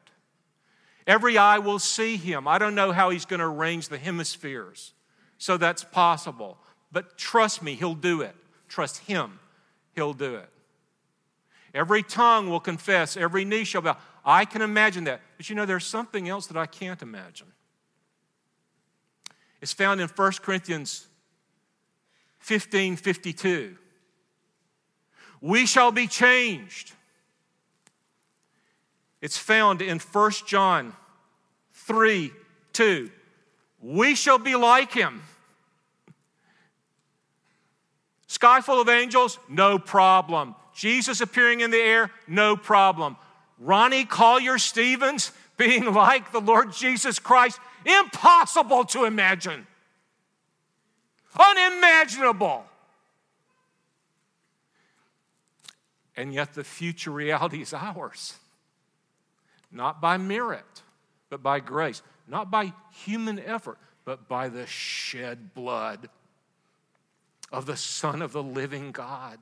Every 1.06 1.38
eye 1.38 1.58
will 1.58 1.78
see 1.78 2.16
him. 2.16 2.46
I 2.46 2.58
don't 2.58 2.74
know 2.74 2.92
how 2.92 3.10
he's 3.10 3.24
going 3.24 3.40
to 3.40 3.46
arrange 3.46 3.88
the 3.88 3.98
hemispheres, 3.98 4.92
so 5.38 5.56
that's 5.56 5.82
possible. 5.82 6.58
But 6.92 7.16
trust 7.16 7.62
me, 7.62 7.74
he'll 7.74 7.94
do 7.94 8.20
it. 8.20 8.34
Trust 8.68 8.98
him, 8.98 9.38
he'll 9.94 10.12
do 10.12 10.34
it. 10.34 10.50
Every 11.74 12.02
tongue 12.02 12.50
will 12.50 12.60
confess, 12.60 13.16
every 13.16 13.44
knee 13.44 13.64
shall 13.64 13.82
bow. 13.82 13.96
I 14.24 14.44
can 14.44 14.60
imagine 14.60 15.04
that. 15.04 15.20
But 15.36 15.48
you 15.48 15.56
know, 15.56 15.64
there's 15.64 15.86
something 15.86 16.28
else 16.28 16.46
that 16.48 16.56
I 16.56 16.66
can't 16.66 17.00
imagine. 17.00 17.46
It's 19.60 19.72
found 19.72 20.00
in 20.00 20.08
1 20.08 20.32
Corinthians 20.42 21.06
15 22.40 22.96
52. 22.96 23.76
We 25.40 25.66
shall 25.66 25.92
be 25.92 26.06
changed. 26.06 26.92
It's 29.20 29.38
found 29.38 29.82
in 29.82 29.98
1 29.98 30.30
John 30.46 30.94
3 31.72 32.32
2. 32.72 33.10
We 33.80 34.14
shall 34.14 34.38
be 34.38 34.54
like 34.54 34.92
him. 34.92 35.22
Sky 38.26 38.60
full 38.60 38.80
of 38.80 38.88
angels, 38.88 39.38
no 39.48 39.78
problem. 39.78 40.54
Jesus 40.74 41.20
appearing 41.20 41.60
in 41.60 41.70
the 41.70 41.78
air, 41.78 42.10
no 42.26 42.56
problem. 42.56 43.16
Ronnie 43.58 44.04
Collier 44.04 44.58
Stevens 44.58 45.32
being 45.56 45.92
like 45.92 46.30
the 46.30 46.40
Lord 46.40 46.72
Jesus 46.72 47.18
Christ, 47.18 47.58
impossible 47.84 48.84
to 48.86 49.04
imagine. 49.04 49.66
Unimaginable. 51.38 52.64
And 56.16 56.32
yet 56.32 56.54
the 56.54 56.64
future 56.64 57.10
reality 57.10 57.62
is 57.62 57.72
ours. 57.72 58.34
Not 59.70 60.00
by 60.00 60.16
merit, 60.16 60.82
but 61.30 61.42
by 61.42 61.60
grace. 61.60 62.02
Not 62.26 62.50
by 62.50 62.72
human 63.04 63.38
effort, 63.38 63.78
but 64.04 64.28
by 64.28 64.48
the 64.48 64.66
shed 64.66 65.54
blood 65.54 66.08
of 67.52 67.66
the 67.66 67.76
Son 67.76 68.22
of 68.22 68.32
the 68.32 68.42
living 68.42 68.92
God. 68.92 69.38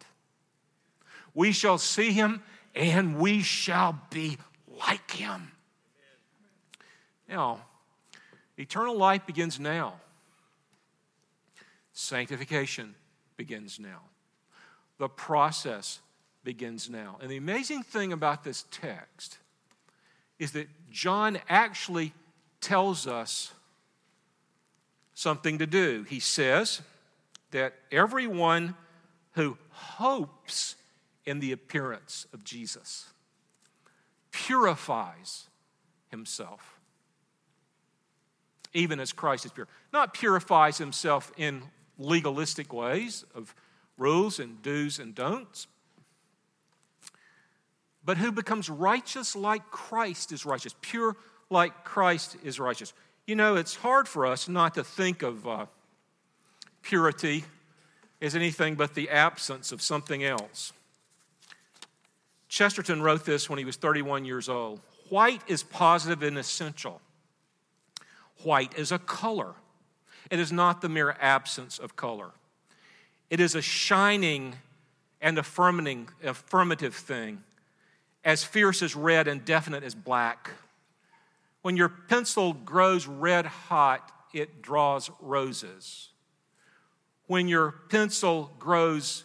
We 1.35 1.53
shall 1.53 1.79
see 1.79 2.13
him 2.13 2.43
and 2.75 3.19
we 3.19 3.43
shall 3.43 4.01
be 4.11 4.39
like 4.69 5.11
him. 5.11 5.53
Now, 7.29 7.61
eternal 8.57 8.97
life 8.97 9.27
begins 9.27 9.59
now. 9.59 9.95
Sanctification 11.93 12.95
begins 13.37 13.81
now. 13.81 14.03
The 14.99 15.09
process 15.09 16.01
begins 16.45 16.89
now. 16.89 17.19
And 17.21 17.31
the 17.31 17.37
amazing 17.37 17.83
thing 17.83 18.13
about 18.13 18.45
this 18.45 18.65
text 18.71 19.39
is 20.39 20.53
that 20.53 20.69
John 20.91 21.39
actually 21.49 22.13
tells 22.61 23.07
us 23.07 23.53
something 25.15 25.59
to 25.59 25.67
do. 25.67 26.05
He 26.09 26.21
says 26.21 26.83
that 27.51 27.75
everyone 27.91 28.75
who 29.33 29.57
hopes 29.71 30.77
in 31.25 31.41
the 31.41 31.53
appearance 31.53 32.27
of 32.33 32.45
Jesus 32.45 33.07
purifies 34.31 35.49
himself, 36.11 36.79
even 38.73 39.01
as 39.01 39.13
Christ 39.13 39.47
is 39.47 39.53
pure. 39.53 39.69
Not 39.93 40.15
purifies 40.15 40.79
himself 40.79 41.33
in 41.37 41.63
legalistic 41.99 42.73
ways 42.73 43.25
of 43.35 43.55
rules 43.97 44.39
and 44.39 44.61
do's 44.63 44.99
and 44.99 45.15
don'ts, 45.15 45.67
but 48.07 48.17
who 48.17 48.31
becomes 48.31 48.71
righteous 48.71 49.35
like 49.35 49.69
Christ 49.71 50.31
is 50.31 50.47
righteous, 50.47 50.75
pure 50.81 51.17
like 51.51 51.85
Christ 51.85 52.37
is 52.45 52.61
righteous. 52.61 52.93
You 53.27 53.35
know, 53.35 53.57
it's 53.57 53.75
hard 53.75 54.07
for 54.07 54.25
us 54.25 54.49
not 54.49 54.75
to 54.75 54.85
think 54.85 55.23
of 55.23 55.47
uh, 55.47 55.67
purity 56.83 57.45
as 58.23 58.37
anything 58.37 58.77
but 58.77 58.95
the 58.95 59.11
absence 59.11 59.73
of 59.73 59.83
something 59.83 60.23
else. 60.23 60.73
Chesterton 62.49 63.03
wrote 63.03 63.25
this 63.25 63.51
when 63.51 63.59
he 63.59 63.65
was 63.65 63.75
31 63.75 64.25
years 64.25 64.49
old. 64.49 64.81
White 65.09 65.43
is 65.49 65.65
positive 65.65 66.23
and 66.23 66.39
essential. 66.39 67.01
White 68.45 68.79
is 68.79 68.93
a 68.93 69.01
color. 69.01 69.55
It 70.31 70.39
is 70.39 70.53
not 70.53 70.81
the 70.81 70.89
mere 70.89 71.17
absence 71.21 71.81
of 71.81 71.97
color. 71.97 72.31
It 73.31 73.41
is 73.41 73.57
a 73.57 73.63
shining 73.63 74.55
and 75.21 75.39
affirming, 75.39 76.09
affirmative 76.23 76.95
thing 76.95 77.43
as 78.27 78.43
fierce 78.43 78.83
as 78.83 78.97
red 78.97 79.29
and 79.29 79.45
definite 79.45 79.85
as 79.85 79.95
black. 79.95 80.51
When 81.63 81.77
your 81.77 81.89
pencil 81.89 82.53
grows 82.53 83.07
red 83.07 83.47
hot, 83.47 84.11
it 84.35 84.61
draws 84.63 85.11
roses. 85.21 86.09
When 87.29 87.47
your 87.47 87.71
pencil 87.89 88.51
grows 88.59 89.25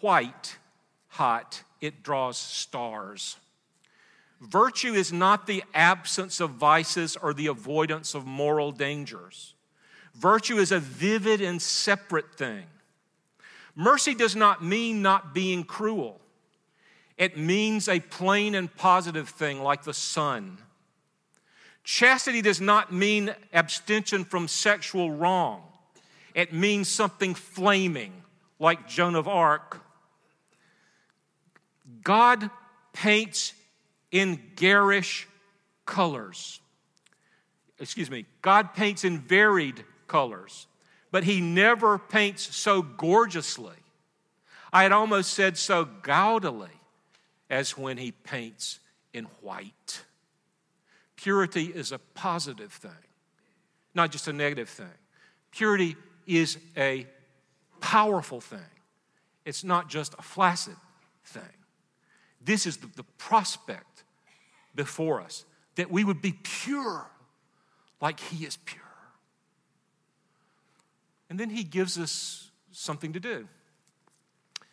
white 0.00 0.58
hot, 1.06 1.62
it 1.80 2.02
draws 2.02 2.36
stars. 2.36 3.36
Virtue 4.40 4.94
is 4.94 5.12
not 5.12 5.46
the 5.46 5.62
absence 5.72 6.40
of 6.40 6.50
vices 6.50 7.16
or 7.16 7.34
the 7.34 7.46
avoidance 7.46 8.14
of 8.14 8.26
moral 8.26 8.72
dangers. 8.72 9.54
Virtue 10.12 10.58
is 10.58 10.72
a 10.72 10.80
vivid 10.80 11.40
and 11.40 11.62
separate 11.62 12.34
thing. 12.34 12.64
Mercy 13.76 14.14
does 14.14 14.34
not 14.34 14.62
mean 14.62 15.02
not 15.02 15.32
being 15.32 15.62
cruel. 15.62 16.20
It 17.16 17.36
means 17.36 17.88
a 17.88 18.00
plain 18.00 18.54
and 18.54 18.74
positive 18.74 19.28
thing 19.28 19.62
like 19.62 19.84
the 19.84 19.94
sun. 19.94 20.58
Chastity 21.84 22.42
does 22.42 22.60
not 22.60 22.92
mean 22.92 23.34
abstention 23.52 24.24
from 24.24 24.48
sexual 24.48 25.10
wrong. 25.12 25.62
It 26.34 26.52
means 26.52 26.88
something 26.88 27.34
flaming 27.34 28.12
like 28.58 28.88
Joan 28.88 29.14
of 29.14 29.28
Arc. 29.28 29.80
God 32.02 32.50
paints 32.92 33.52
in 34.10 34.40
garish 34.56 35.28
colors. 35.84 36.60
Excuse 37.78 38.10
me, 38.10 38.24
God 38.40 38.74
paints 38.74 39.04
in 39.04 39.18
varied 39.18 39.84
colors, 40.06 40.66
but 41.10 41.24
he 41.24 41.40
never 41.40 41.98
paints 41.98 42.56
so 42.56 42.82
gorgeously. 42.82 43.76
I 44.72 44.82
had 44.82 44.92
almost 44.92 45.34
said 45.34 45.56
so 45.58 45.84
gaudily 45.84 46.70
as 47.54 47.78
when 47.78 47.96
he 47.96 48.10
paints 48.10 48.80
in 49.12 49.26
white. 49.40 50.02
Purity 51.14 51.66
is 51.66 51.92
a 51.92 52.00
positive 52.00 52.72
thing, 52.72 52.90
not 53.94 54.10
just 54.10 54.26
a 54.26 54.32
negative 54.32 54.68
thing. 54.68 54.98
Purity 55.52 55.94
is 56.26 56.58
a 56.76 57.06
powerful 57.80 58.40
thing, 58.40 58.58
it's 59.44 59.62
not 59.62 59.88
just 59.88 60.14
a 60.18 60.22
flaccid 60.22 60.74
thing. 61.24 61.42
This 62.40 62.66
is 62.66 62.78
the, 62.78 62.88
the 62.96 63.04
prospect 63.18 64.02
before 64.74 65.20
us 65.20 65.44
that 65.76 65.92
we 65.92 66.02
would 66.02 66.20
be 66.20 66.32
pure 66.42 67.06
like 68.00 68.18
He 68.18 68.44
is 68.44 68.56
pure. 68.56 68.82
And 71.30 71.38
then 71.38 71.50
He 71.50 71.62
gives 71.62 71.98
us 72.00 72.50
something 72.72 73.12
to 73.12 73.20
do. 73.20 73.46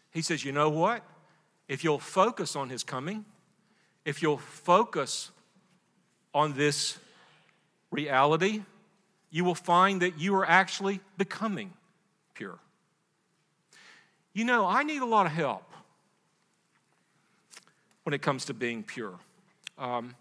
He 0.09 0.23
says, 0.23 0.43
You 0.43 0.51
know 0.51 0.69
what? 0.71 1.03
If 1.71 1.85
you'll 1.85 1.99
focus 1.99 2.57
on 2.57 2.67
His 2.67 2.83
coming, 2.83 3.23
if 4.03 4.21
you'll 4.21 4.39
focus 4.39 5.31
on 6.33 6.51
this 6.51 6.97
reality, 7.91 8.63
you 9.29 9.45
will 9.45 9.55
find 9.55 10.01
that 10.01 10.19
you 10.19 10.35
are 10.35 10.45
actually 10.45 10.99
becoming 11.17 11.71
pure. 12.33 12.59
You 14.33 14.43
know, 14.43 14.65
I 14.65 14.83
need 14.83 15.01
a 15.01 15.05
lot 15.05 15.25
of 15.25 15.31
help 15.31 15.63
when 18.03 18.13
it 18.13 18.21
comes 18.21 18.43
to 18.45 18.53
being 18.53 18.83
pure. 18.83 19.17
Um, 19.77 20.13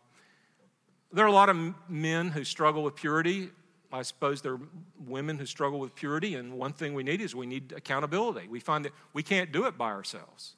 there 1.12 1.24
are 1.24 1.28
a 1.28 1.32
lot 1.32 1.48
of 1.48 1.74
men 1.88 2.28
who 2.28 2.44
struggle 2.44 2.84
with 2.84 2.94
purity. 2.94 3.50
I 3.92 4.02
suppose 4.02 4.40
there 4.40 4.52
are 4.52 4.60
women 5.04 5.36
who 5.36 5.46
struggle 5.46 5.80
with 5.80 5.96
purity, 5.96 6.36
and 6.36 6.52
one 6.52 6.74
thing 6.74 6.94
we 6.94 7.02
need 7.02 7.20
is 7.20 7.34
we 7.34 7.46
need 7.48 7.72
accountability. 7.76 8.46
We 8.46 8.60
find 8.60 8.84
that 8.84 8.92
we 9.12 9.24
can't 9.24 9.50
do 9.50 9.66
it 9.66 9.76
by 9.76 9.90
ourselves. 9.90 10.54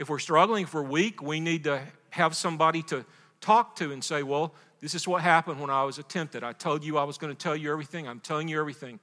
If 0.00 0.08
we're 0.08 0.18
struggling, 0.18 0.62
if 0.62 0.72
we're 0.72 0.82
weak, 0.82 1.20
we 1.20 1.40
need 1.40 1.64
to 1.64 1.82
have 2.08 2.34
somebody 2.34 2.80
to 2.84 3.04
talk 3.42 3.76
to 3.76 3.92
and 3.92 4.02
say, 4.02 4.22
Well, 4.22 4.54
this 4.80 4.94
is 4.94 5.06
what 5.06 5.20
happened 5.20 5.60
when 5.60 5.68
I 5.68 5.84
was 5.84 6.00
tempted. 6.08 6.42
I 6.42 6.54
told 6.54 6.82
you 6.82 6.96
I 6.96 7.04
was 7.04 7.18
going 7.18 7.30
to 7.30 7.38
tell 7.38 7.54
you 7.54 7.70
everything. 7.70 8.08
I'm 8.08 8.18
telling 8.18 8.48
you 8.48 8.58
everything 8.58 8.98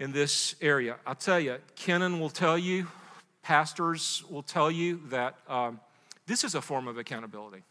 in 0.00 0.10
this 0.10 0.56
area. 0.60 0.96
I'll 1.06 1.14
tell 1.14 1.38
you, 1.38 1.58
Kenan 1.76 2.18
will 2.18 2.28
tell 2.28 2.58
you, 2.58 2.88
pastors 3.42 4.24
will 4.28 4.42
tell 4.42 4.68
you 4.68 5.00
that 5.10 5.36
um, 5.48 5.78
this 6.26 6.42
is 6.42 6.56
a 6.56 6.60
form 6.60 6.88
of 6.88 6.98
accountability. 6.98 7.62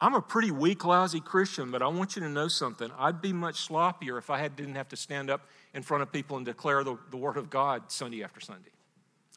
I'm 0.00 0.14
a 0.14 0.22
pretty 0.22 0.50
weak, 0.50 0.86
lousy 0.86 1.20
Christian, 1.20 1.70
but 1.70 1.82
I 1.82 1.88
want 1.88 2.16
you 2.16 2.22
to 2.22 2.30
know 2.30 2.48
something. 2.48 2.90
I'd 2.98 3.20
be 3.20 3.34
much 3.34 3.68
sloppier 3.68 4.16
if 4.16 4.30
I 4.30 4.38
had, 4.38 4.56
didn't 4.56 4.76
have 4.76 4.88
to 4.88 4.96
stand 4.96 5.28
up 5.28 5.46
in 5.74 5.82
front 5.82 6.02
of 6.02 6.10
people 6.10 6.38
and 6.38 6.46
declare 6.46 6.82
the, 6.82 6.96
the 7.10 7.18
Word 7.18 7.36
of 7.36 7.50
God 7.50 7.92
Sunday 7.92 8.24
after 8.24 8.40
Sunday. 8.40 8.73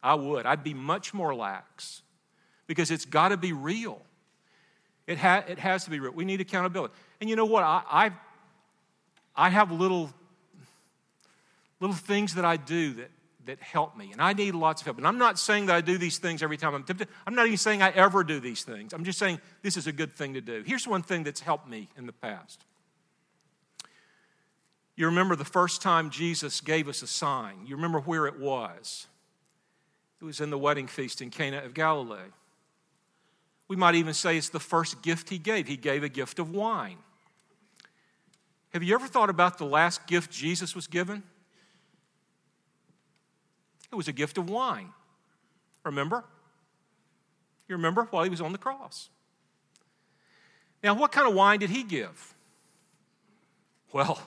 I 0.01 0.15
would. 0.15 0.45
I'd 0.45 0.63
be 0.63 0.73
much 0.73 1.13
more 1.13 1.33
lax 1.33 2.01
because 2.67 2.91
it's 2.91 3.05
got 3.05 3.29
to 3.29 3.37
be 3.37 3.53
real. 3.53 4.01
It, 5.07 5.17
ha- 5.17 5.43
it 5.47 5.59
has 5.59 5.85
to 5.85 5.89
be 5.89 5.99
real. 5.99 6.11
We 6.11 6.25
need 6.25 6.41
accountability. 6.41 6.93
And 7.21 7.29
you 7.29 7.35
know 7.35 7.45
what? 7.45 7.63
I, 7.63 7.81
I, 7.89 8.11
I 9.35 9.49
have 9.49 9.71
little, 9.71 10.11
little 11.79 11.95
things 11.95 12.35
that 12.35 12.45
I 12.45 12.57
do 12.57 12.93
that 12.95 13.11
that 13.47 13.61
help 13.61 13.97
me. 13.97 14.11
And 14.11 14.21
I 14.21 14.33
need 14.33 14.53
lots 14.55 14.81
of 14.81 14.85
help. 14.85 14.97
And 14.97 15.07
I'm 15.07 15.17
not 15.17 15.39
saying 15.39 15.65
that 15.65 15.75
I 15.75 15.81
do 15.81 15.97
these 15.97 16.19
things 16.19 16.43
every 16.43 16.57
time 16.57 16.75
I'm 16.75 16.83
tempted. 16.83 17.07
I'm 17.25 17.33
not 17.33 17.47
even 17.47 17.57
saying 17.57 17.81
I 17.81 17.89
ever 17.89 18.23
do 18.23 18.39
these 18.39 18.63
things. 18.63 18.93
I'm 18.93 19.03
just 19.03 19.17
saying 19.17 19.41
this 19.63 19.75
is 19.75 19.87
a 19.87 19.91
good 19.91 20.13
thing 20.13 20.35
to 20.35 20.41
do. 20.41 20.63
Here's 20.65 20.87
one 20.87 21.01
thing 21.01 21.23
that's 21.23 21.39
helped 21.39 21.67
me 21.67 21.89
in 21.97 22.05
the 22.05 22.13
past. 22.13 22.63
You 24.95 25.05
remember 25.05 25.35
the 25.35 25.45
first 25.45 25.81
time 25.81 26.09
Jesus 26.09 26.61
gave 26.61 26.87
us 26.87 27.01
a 27.01 27.07
sign. 27.07 27.65
You 27.65 27.75
remember 27.75 27.99
where 27.99 28.27
it 28.27 28.39
was. 28.39 29.07
It 30.19 30.25
was 30.25 30.41
in 30.41 30.49
the 30.49 30.57
wedding 30.57 30.87
feast 30.87 31.21
in 31.21 31.29
Cana 31.29 31.59
of 31.59 31.73
Galilee. 31.73 32.31
We 33.67 33.75
might 33.75 33.95
even 33.95 34.13
say 34.13 34.37
it's 34.37 34.49
the 34.49 34.59
first 34.59 35.01
gift 35.01 35.29
he 35.29 35.37
gave. 35.37 35.67
He 35.67 35.77
gave 35.77 36.03
a 36.03 36.09
gift 36.09 36.39
of 36.39 36.51
wine. 36.51 36.97
Have 38.73 38.83
you 38.83 38.95
ever 38.95 39.07
thought 39.07 39.29
about 39.29 39.57
the 39.57 39.65
last 39.65 40.07
gift 40.07 40.31
Jesus 40.31 40.75
was 40.75 40.87
given? 40.87 41.23
It 43.91 43.95
was 43.95 44.07
a 44.07 44.13
gift 44.13 44.37
of 44.37 44.49
wine. 44.49 44.89
Remember? 45.83 46.23
You 47.67 47.75
remember 47.75 48.07
while 48.09 48.23
he 48.23 48.29
was 48.29 48.41
on 48.41 48.51
the 48.51 48.57
cross. 48.57 49.09
Now, 50.83 50.93
what 50.93 51.11
kind 51.11 51.27
of 51.27 51.33
wine 51.33 51.59
did 51.59 51.69
he 51.69 51.83
give? 51.83 52.33
Well, 53.91 54.21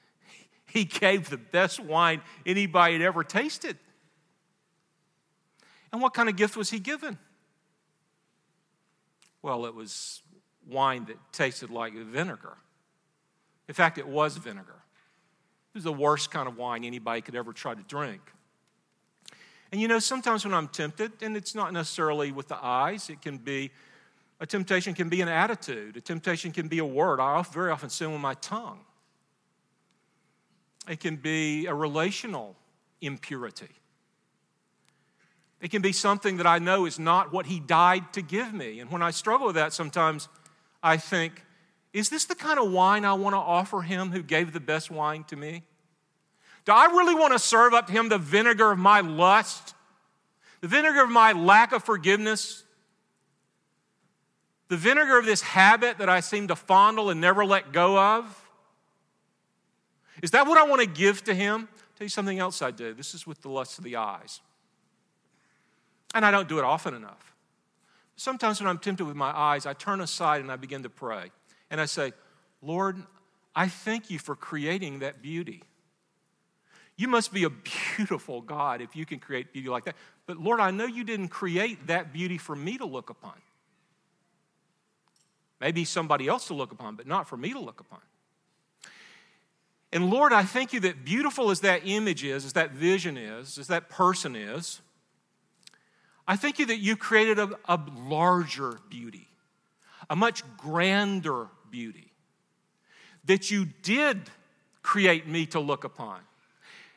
he 0.66 0.84
gave 0.84 1.30
the 1.30 1.38
best 1.38 1.80
wine 1.80 2.20
anybody 2.44 2.94
had 2.94 3.02
ever 3.02 3.24
tasted. 3.24 3.76
And 5.92 6.00
what 6.00 6.14
kind 6.14 6.28
of 6.28 6.36
gift 6.36 6.56
was 6.56 6.70
he 6.70 6.78
given? 6.78 7.18
Well, 9.42 9.66
it 9.66 9.74
was 9.74 10.22
wine 10.68 11.06
that 11.06 11.16
tasted 11.32 11.70
like 11.70 11.94
vinegar. 11.94 12.56
In 13.68 13.74
fact, 13.74 13.98
it 13.98 14.06
was 14.06 14.36
vinegar. 14.36 14.82
It 15.72 15.78
was 15.78 15.84
the 15.84 15.92
worst 15.92 16.30
kind 16.30 16.48
of 16.48 16.56
wine 16.56 16.84
anybody 16.84 17.20
could 17.20 17.34
ever 17.34 17.52
try 17.52 17.74
to 17.74 17.82
drink. 17.82 18.20
And 19.72 19.80
you 19.80 19.88
know, 19.88 19.98
sometimes 19.98 20.44
when 20.44 20.52
I'm 20.52 20.68
tempted, 20.68 21.12
and 21.22 21.36
it's 21.36 21.54
not 21.54 21.72
necessarily 21.72 22.32
with 22.32 22.48
the 22.48 22.58
eyes, 22.62 23.08
it 23.08 23.22
can 23.22 23.38
be 23.38 23.70
a 24.40 24.46
temptation 24.46 24.94
can 24.94 25.10
be 25.10 25.20
an 25.20 25.28
attitude, 25.28 25.98
a 25.98 26.00
temptation 26.00 26.50
can 26.50 26.66
be 26.66 26.78
a 26.78 26.84
word. 26.84 27.20
I 27.20 27.42
very 27.42 27.70
often 27.70 27.90
sin 27.90 28.10
with 28.10 28.22
my 28.22 28.34
tongue. 28.34 28.80
It 30.88 30.98
can 30.98 31.16
be 31.16 31.66
a 31.66 31.74
relational 31.74 32.56
impurity. 33.02 33.68
It 35.60 35.70
can 35.70 35.82
be 35.82 35.92
something 35.92 36.38
that 36.38 36.46
I 36.46 36.58
know 36.58 36.86
is 36.86 36.98
not 36.98 37.32
what 37.32 37.46
He 37.46 37.60
died 37.60 38.12
to 38.14 38.22
give 38.22 38.52
me. 38.52 38.80
And 38.80 38.90
when 38.90 39.02
I 39.02 39.10
struggle 39.10 39.48
with 39.48 39.56
that, 39.56 39.72
sometimes 39.72 40.28
I 40.82 40.96
think, 40.96 41.44
is 41.92 42.08
this 42.08 42.24
the 42.24 42.34
kind 42.34 42.58
of 42.58 42.70
wine 42.70 43.04
I 43.04 43.12
want 43.14 43.34
to 43.34 43.38
offer 43.38 43.82
Him 43.82 44.10
who 44.10 44.22
gave 44.22 44.52
the 44.52 44.60
best 44.60 44.90
wine 44.90 45.24
to 45.24 45.36
me? 45.36 45.64
Do 46.64 46.72
I 46.72 46.86
really 46.86 47.14
want 47.14 47.32
to 47.32 47.38
serve 47.38 47.74
up 47.74 47.86
to 47.86 47.92
him 47.92 48.08
the 48.08 48.18
vinegar 48.18 48.70
of 48.70 48.78
my 48.78 49.00
lust? 49.00 49.74
The 50.60 50.68
vinegar 50.68 51.02
of 51.02 51.10
my 51.10 51.32
lack 51.32 51.72
of 51.72 51.82
forgiveness? 51.82 52.64
The 54.68 54.76
vinegar 54.76 55.18
of 55.18 55.24
this 55.24 55.40
habit 55.40 55.98
that 55.98 56.08
I 56.08 56.20
seem 56.20 56.48
to 56.48 56.56
fondle 56.56 57.10
and 57.10 57.20
never 57.20 57.44
let 57.44 57.72
go 57.72 57.98
of? 57.98 58.50
Is 60.22 60.32
that 60.32 60.46
what 60.46 60.58
I 60.58 60.64
want 60.64 60.82
to 60.82 60.86
give 60.86 61.24
to 61.24 61.34
him? 61.34 61.62
I'll 61.62 61.96
tell 61.96 62.04
you 62.04 62.08
something 62.08 62.38
else 62.38 62.60
I 62.60 62.70
do. 62.70 62.92
This 62.92 63.14
is 63.14 63.26
with 63.26 63.40
the 63.40 63.48
lust 63.48 63.78
of 63.78 63.84
the 63.84 63.96
eyes. 63.96 64.40
And 66.14 66.26
I 66.26 66.30
don't 66.30 66.48
do 66.48 66.58
it 66.58 66.64
often 66.64 66.94
enough. 66.94 67.34
Sometimes 68.16 68.60
when 68.60 68.68
I'm 68.68 68.78
tempted 68.78 69.06
with 69.06 69.16
my 69.16 69.30
eyes, 69.36 69.64
I 69.64 69.72
turn 69.72 70.00
aside 70.00 70.40
and 70.40 70.50
I 70.50 70.56
begin 70.56 70.82
to 70.82 70.90
pray. 70.90 71.30
And 71.70 71.80
I 71.80 71.86
say, 71.86 72.12
Lord, 72.60 73.02
I 73.54 73.68
thank 73.68 74.10
you 74.10 74.18
for 74.18 74.36
creating 74.36 74.98
that 74.98 75.22
beauty. 75.22 75.62
You 76.96 77.08
must 77.08 77.32
be 77.32 77.44
a 77.44 77.50
beautiful 77.50 78.42
God 78.42 78.82
if 78.82 78.94
you 78.94 79.06
can 79.06 79.20
create 79.20 79.52
beauty 79.52 79.68
like 79.68 79.84
that. 79.84 79.96
But 80.26 80.36
Lord, 80.36 80.60
I 80.60 80.70
know 80.70 80.84
you 80.84 81.02
didn't 81.02 81.28
create 81.28 81.86
that 81.86 82.12
beauty 82.12 82.36
for 82.36 82.54
me 82.54 82.76
to 82.76 82.84
look 82.84 83.08
upon. 83.08 83.34
Maybe 85.60 85.84
somebody 85.84 86.28
else 86.28 86.46
to 86.48 86.54
look 86.54 86.72
upon, 86.72 86.96
but 86.96 87.06
not 87.06 87.28
for 87.28 87.36
me 87.36 87.52
to 87.52 87.58
look 87.58 87.80
upon. 87.80 88.00
And 89.92 90.10
Lord, 90.10 90.32
I 90.32 90.42
thank 90.44 90.72
you 90.72 90.80
that 90.80 91.04
beautiful 91.04 91.50
as 91.50 91.60
that 91.60 91.82
image 91.84 92.22
is, 92.22 92.44
as 92.44 92.52
that 92.52 92.72
vision 92.72 93.16
is, 93.16 93.58
as 93.58 93.66
that 93.68 93.88
person 93.88 94.36
is, 94.36 94.80
I 96.30 96.36
thank 96.36 96.60
you 96.60 96.66
that 96.66 96.78
you 96.78 96.94
created 96.94 97.40
a, 97.40 97.58
a 97.64 97.76
larger 98.06 98.78
beauty, 98.88 99.26
a 100.08 100.14
much 100.14 100.44
grander 100.56 101.48
beauty, 101.72 102.12
that 103.24 103.50
you 103.50 103.66
did 103.82 104.30
create 104.80 105.26
me 105.26 105.46
to 105.46 105.58
look 105.58 105.82
upon. 105.82 106.20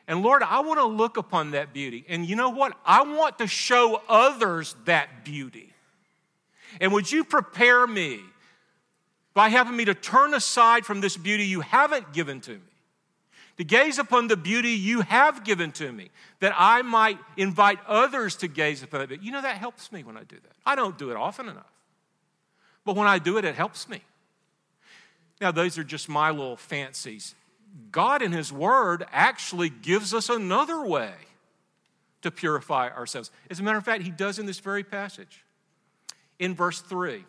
And 0.06 0.22
Lord, 0.22 0.44
I 0.44 0.60
want 0.60 0.78
to 0.78 0.86
look 0.86 1.16
upon 1.16 1.50
that 1.50 1.72
beauty. 1.72 2.04
And 2.08 2.24
you 2.24 2.36
know 2.36 2.50
what? 2.50 2.76
I 2.86 3.02
want 3.02 3.38
to 3.38 3.48
show 3.48 4.00
others 4.08 4.76
that 4.84 5.24
beauty. 5.24 5.72
And 6.80 6.92
would 6.92 7.10
you 7.10 7.24
prepare 7.24 7.88
me 7.88 8.20
by 9.34 9.48
having 9.48 9.76
me 9.76 9.84
to 9.86 9.94
turn 9.94 10.32
aside 10.32 10.86
from 10.86 11.00
this 11.00 11.16
beauty 11.16 11.44
you 11.44 11.60
haven't 11.60 12.12
given 12.12 12.40
to 12.42 12.52
me, 12.52 12.60
to 13.56 13.64
gaze 13.64 13.98
upon 13.98 14.28
the 14.28 14.36
beauty 14.36 14.70
you 14.70 15.02
have 15.02 15.44
given 15.44 15.70
to 15.72 15.92
me, 15.92 16.10
that 16.40 16.52
I 16.56 16.82
might 16.82 17.18
invite 17.36 17.78
others 17.86 18.36
to 18.36 18.48
gaze 18.48 18.82
upon 18.82 19.02
it. 19.02 19.22
You 19.22 19.30
know, 19.30 19.42
that 19.42 19.56
helps 19.56 19.92
me 19.92 20.02
when 20.02 20.16
I 20.16 20.24
do 20.24 20.36
that. 20.36 20.52
I 20.66 20.74
don't 20.74 20.98
do 20.98 21.10
it 21.10 21.16
often 21.16 21.48
enough. 21.48 21.70
But 22.84 22.96
when 22.96 23.06
I 23.06 23.18
do 23.18 23.38
it, 23.38 23.44
it 23.44 23.54
helps 23.54 23.88
me. 23.88 24.00
Now, 25.40 25.52
those 25.52 25.78
are 25.78 25.84
just 25.84 26.08
my 26.08 26.30
little 26.30 26.56
fancies. 26.56 27.34
God 27.90 28.22
in 28.22 28.32
His 28.32 28.52
Word 28.52 29.06
actually 29.12 29.68
gives 29.68 30.14
us 30.14 30.28
another 30.28 30.84
way 30.84 31.12
to 32.22 32.30
purify 32.30 32.88
ourselves. 32.88 33.30
As 33.50 33.60
a 33.60 33.62
matter 33.62 33.78
of 33.78 33.84
fact, 33.84 34.02
He 34.02 34.10
does 34.10 34.38
in 34.38 34.46
this 34.46 34.60
very 34.60 34.84
passage. 34.84 35.44
In 36.38 36.54
verse 36.54 36.80
3, 36.80 37.24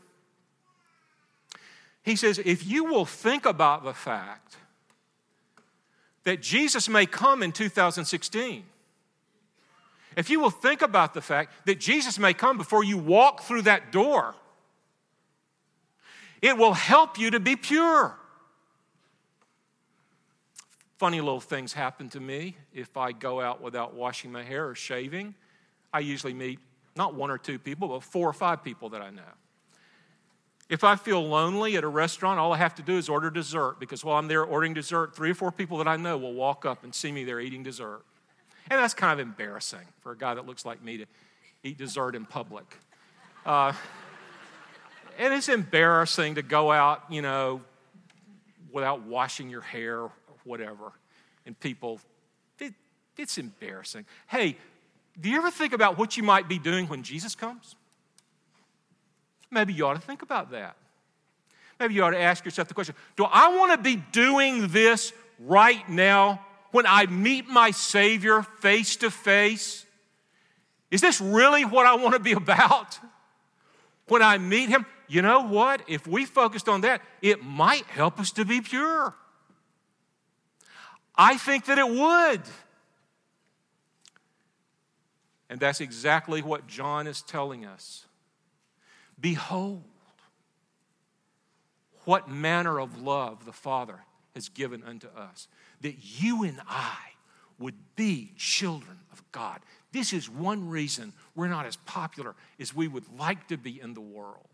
He 2.03 2.15
says, 2.15 2.39
If 2.39 2.65
you 2.65 2.86
will 2.86 3.05
think 3.05 3.45
about 3.45 3.84
the 3.84 3.93
fact 3.93 4.57
that 6.26 6.41
Jesus 6.41 6.89
may 6.89 7.05
come 7.05 7.41
in 7.41 7.51
2016, 7.51 8.65
if 10.17 10.30
you 10.30 10.39
will 10.39 10.49
think 10.49 10.82
about 10.82 11.13
the 11.13 11.21
fact 11.21 11.65
that 11.65 11.80
Jesus 11.80 12.19
may 12.19 12.34
come 12.34 12.57
before 12.57 12.84
you 12.84 12.97
walk 12.97 13.41
through 13.41 13.63
that 13.63 13.91
door, 13.91 14.36
it 16.41 16.57
will 16.57 16.73
help 16.73 17.17
you 17.17 17.32
to 17.32 17.39
be 17.39 17.55
pure. 17.55 18.17
Funny 20.97 21.19
little 21.19 21.41
things 21.41 21.73
happen 21.73 22.09
to 22.09 22.19
me 22.19 22.55
if 22.73 22.95
I 22.97 23.11
go 23.11 23.41
out 23.41 23.61
without 23.61 23.93
washing 23.93 24.32
my 24.32 24.43
hair 24.43 24.67
or 24.67 24.76
shaving. 24.76 25.36
I 25.91 25.99
usually 25.99 26.34
meet 26.34 26.59
not 26.95 27.13
one 27.13 27.30
or 27.30 27.38
two 27.38 27.59
people, 27.59 27.89
but 27.89 28.03
four 28.03 28.30
or 28.30 28.34
five 28.34 28.63
people 28.63 28.89
that 28.89 29.01
I 29.01 29.09
know. 29.09 29.23
If 30.68 30.84
I 30.84 30.95
feel 30.95 31.22
lonely 31.26 31.78
at 31.78 31.84
a 31.84 31.88
restaurant, 31.88 32.39
all 32.39 32.51
I 32.51 32.57
have 32.57 32.74
to 32.76 32.82
do 32.82 32.97
is 32.97 33.07
order 33.07 33.30
dessert 33.30 33.80
because 33.80 34.03
while 34.03 34.18
I'm 34.18 34.28
there 34.28 34.43
ordering 34.43 34.74
dessert, 34.74 35.16
three 35.16 35.30
or 35.30 35.36
four 35.36 35.51
people 35.51 35.78
that 35.78 35.88
I 35.88 35.95
know 35.95 36.18
will 36.18 36.34
walk 36.34 36.66
up 36.66 36.84
and 36.84 36.93
see 36.93 37.11
me 37.11 37.24
there 37.24 37.39
eating 37.39 37.61
dessert. 37.61 38.01
And 38.70 38.80
that's 38.80 38.95
kind 38.95 39.13
of 39.13 39.26
embarrassing 39.26 39.86
for 40.01 40.11
a 40.11 40.18
guy 40.18 40.34
that 40.34 40.47
looks 40.47 40.66
like 40.66 40.84
me 40.84 40.97
to 40.97 41.05
eat 41.63 41.78
dessert 41.78 42.16
in 42.16 42.26
public. 42.26 42.66
Uh, 43.45 43.74
and 45.20 45.34
it's 45.36 45.49
embarrassing 45.49 46.36
to 46.36 46.41
go 46.41 46.72
out, 46.72 47.03
you 47.11 47.22
know, 47.22 47.61
without 48.72 49.03
washing 49.03 49.49
your 49.49 49.61
hair 49.61 49.99
or 49.99 50.11
whatever. 50.45 50.91
And 51.45 51.57
people, 51.59 51.99
it, 52.59 52.74
it's 53.18 53.38
embarrassing. 53.38 54.05
Hey, 54.28 54.57
do 55.22 55.30
you 55.30 55.38
ever 55.38 55.51
think 55.51 55.74
about 55.74 55.99
what 55.99 56.18
you 56.18 56.24
might 56.24 56.49
be 56.49 56.57
doing 56.57 56.88
when 56.88 57.03
Jesus 57.03 57.36
comes? 57.36 57.76
Maybe 59.56 59.72
you 59.72 59.88
ought 59.88 59.93
to 59.93 60.01
think 60.01 60.22
about 60.22 60.51
that. 60.51 60.76
Maybe 61.80 61.93
you 61.93 62.03
ought 62.03 62.12
to 62.12 62.20
ask 62.20 62.43
yourself 62.43 62.68
the 62.68 62.74
question 62.74 62.93
Do 63.16 63.24
I 63.24 63.56
want 63.56 63.72
to 63.72 63.78
be 63.78 63.95
doing 64.12 64.68
this 64.68 65.14
right 65.39 65.88
now 65.89 66.45
when 66.72 66.86
I 66.86 67.06
meet 67.06 67.47
my 67.47 67.72
Savior 67.72 68.43
face 68.43 68.97
to 68.97 69.10
face? 69.10 69.86
Is 70.91 70.99
this 70.99 71.22
really 71.22 71.64
what 71.64 71.86
I 71.86 71.95
want 71.95 72.14
to 72.16 72.20
be 72.20 72.32
about? 72.43 72.99
When 74.10 74.22
I 74.22 74.38
meet 74.38 74.68
Him, 74.68 74.86
you 75.08 75.22
know 75.22 75.47
what? 75.47 75.82
If 75.88 76.06
we 76.06 76.26
focused 76.26 76.68
on 76.68 76.82
that, 76.82 77.01
it 77.22 77.41
might 77.41 77.86
help 77.86 78.20
us 78.20 78.32
to 78.34 78.43
be 78.43 78.60
pure. 78.60 79.16
I 81.16 81.38
think 81.38 81.66
that 81.66 81.78
it 81.78 81.88
would. 81.88 82.41
And 85.49 85.62
that's 85.62 85.80
exactly 85.80 86.41
what 86.41 86.68
John 86.68 87.08
is 87.08 87.22
telling 87.22 87.64
us. 87.64 88.06
Behold, 89.26 89.82
what 92.03 92.30
manner 92.30 92.80
of 92.80 93.01
love 93.01 93.43
the 93.43 93.51
Father 93.51 94.01
has 94.36 94.49
given 94.49 94.84
unto 94.84 95.07
us, 95.07 95.47
that 95.82 95.95
you 95.99 96.43
and 96.43 96.61
I 96.69 96.95
would 97.57 97.73
be 97.95 98.34
children 98.38 98.99
of 99.11 99.23
God. 99.32 99.61
This 99.91 100.13
is 100.13 100.30
one 100.30 100.69
reason 100.69 101.11
we're 101.34 101.47
not 101.47 101.65
as 101.65 101.76
popular 101.76 102.36
as 102.59 102.76
we 102.76 102.88
would 102.88 103.05
like 103.17 103.47
to 103.47 103.57
be 103.57 103.82
in 103.82 103.95
the 103.95 103.99
world. 103.99 104.45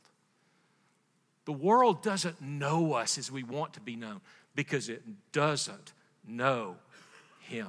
The 1.43 1.51
world 1.51 2.01
doesn't 2.01 2.39
know 2.41 2.93
us 2.93 3.17
as 3.17 3.29
we 3.29 3.43
want 3.43 3.73
to 3.73 3.81
be 3.81 3.97
known 3.97 4.21
because 4.55 4.87
it 4.87 5.03
doesn't 5.33 5.91
know 6.25 6.77
Him. 7.41 7.67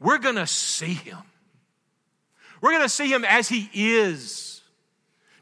We're 0.00 0.18
going 0.18 0.34
to 0.34 0.48
see 0.48 0.94
Him. 0.94 1.22
We're 2.60 2.72
going 2.72 2.82
to 2.82 2.88
see 2.88 3.08
Him 3.08 3.24
as 3.24 3.48
He 3.48 3.70
is. 3.72 4.62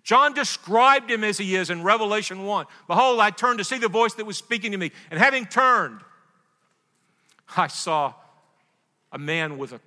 John 0.03 0.35
described 0.35 1.11
Him 1.11 1.23
as 1.25 1.39
He 1.39 1.55
is 1.55 1.71
in 1.71 1.83
Revelation 1.83 2.45
1. 2.45 2.67
Behold, 2.89 3.21
I 3.21 3.31
turned 3.31 3.59
to 3.59 3.65
see 3.65 3.79
the 3.79 3.89
voice 3.89 4.15
that 4.15 4.25
was 4.25 4.37
speaking 4.37 4.73
to 4.73 4.79
me, 4.79 4.93
and 5.11 5.19
having 5.19 5.47
turned, 5.47 6.01
I 7.57 7.67
saw 7.69 8.15
a 9.13 9.19
man 9.19 9.59
with 9.59 9.73
a 9.73 9.81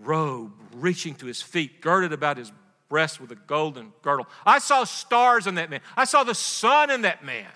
robe 0.00 0.52
reaching 0.74 1.14
to 1.16 1.26
his 1.26 1.42
feet, 1.42 1.80
girded 1.80 2.12
about 2.12 2.36
his 2.36 2.52
breast 2.88 3.20
with 3.20 3.30
a 3.32 3.36
golden 3.36 3.92
girdle. 4.02 4.26
I 4.46 4.58
saw 4.58 4.84
stars 4.84 5.46
in 5.46 5.56
that 5.56 5.70
man. 5.70 5.80
I 5.96 6.04
saw 6.04 6.24
the 6.24 6.34
sun 6.34 6.90
in 6.90 7.02
that 7.02 7.24
man. 7.24 7.46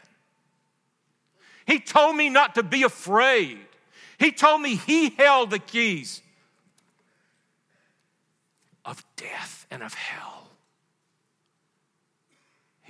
He 1.67 1.79
told 1.79 2.17
me 2.17 2.29
not 2.29 2.57
to 2.57 2.63
be 2.63 2.83
afraid. 2.83 3.59
He 4.19 4.33
told 4.33 4.61
me 4.61 4.77
he 4.77 5.11
held 5.11 5.51
the 5.51 5.59
keys 5.59 6.23
of 8.85 9.05
death 9.17 9.67
and 9.71 9.83
of 9.83 9.95
hell. 9.95 10.42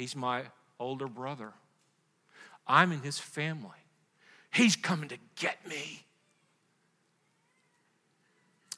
He's 0.02 0.16
my 0.16 0.42
older 0.80 1.06
brother. 1.06 1.52
I'm 2.66 2.90
in 2.90 3.02
his 3.02 3.20
family. 3.20 3.70
He's 4.52 4.74
coming 4.74 5.08
to 5.10 5.16
get 5.36 5.64
me 5.64 6.06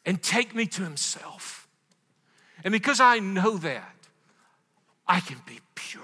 and 0.05 0.23
take 0.23 0.55
me 0.55 0.67
to 0.67 0.83
himself. 0.83 1.67
And 2.63 2.73
because 2.73 3.01
I 3.01 3.21
know 3.21 3.57
that, 3.57 3.97
I 5.07 5.21
can 5.21 5.39
be 5.47 5.61
pure. 5.75 6.03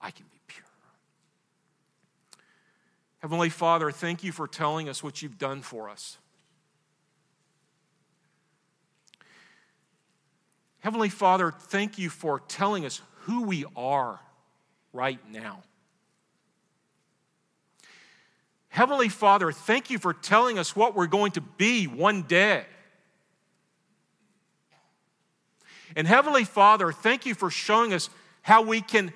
I 0.00 0.10
can 0.10 0.24
be 0.24 0.38
pure. 0.46 0.64
Heavenly 3.18 3.50
Father, 3.50 3.90
thank 3.90 4.24
you 4.24 4.32
for 4.32 4.48
telling 4.48 4.88
us 4.88 5.02
what 5.02 5.20
you've 5.20 5.36
done 5.36 5.60
for 5.60 5.90
us. 5.90 6.16
Heavenly 10.82 11.10
Father, 11.10 11.52
thank 11.52 11.96
you 11.96 12.10
for 12.10 12.40
telling 12.48 12.84
us 12.84 13.00
who 13.20 13.44
we 13.44 13.64
are 13.76 14.18
right 14.92 15.20
now. 15.30 15.62
Heavenly 18.68 19.08
Father, 19.08 19.52
thank 19.52 19.90
you 19.90 19.98
for 20.00 20.12
telling 20.12 20.58
us 20.58 20.74
what 20.74 20.96
we're 20.96 21.06
going 21.06 21.30
to 21.32 21.40
be 21.40 21.86
one 21.86 22.22
day. 22.22 22.64
And 25.94 26.04
Heavenly 26.04 26.42
Father, 26.42 26.90
thank 26.90 27.26
you 27.26 27.34
for 27.34 27.48
showing 27.48 27.94
us 27.94 28.10
how 28.40 28.62
we 28.62 28.80
can 28.80 29.12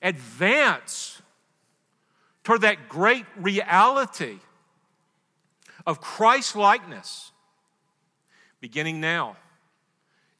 advance 0.00 1.20
toward 2.44 2.62
that 2.62 2.88
great 2.88 3.26
reality 3.36 4.38
of 5.86 6.00
Christ 6.00 6.56
likeness 6.56 7.30
beginning 8.58 9.02
now, 9.02 9.36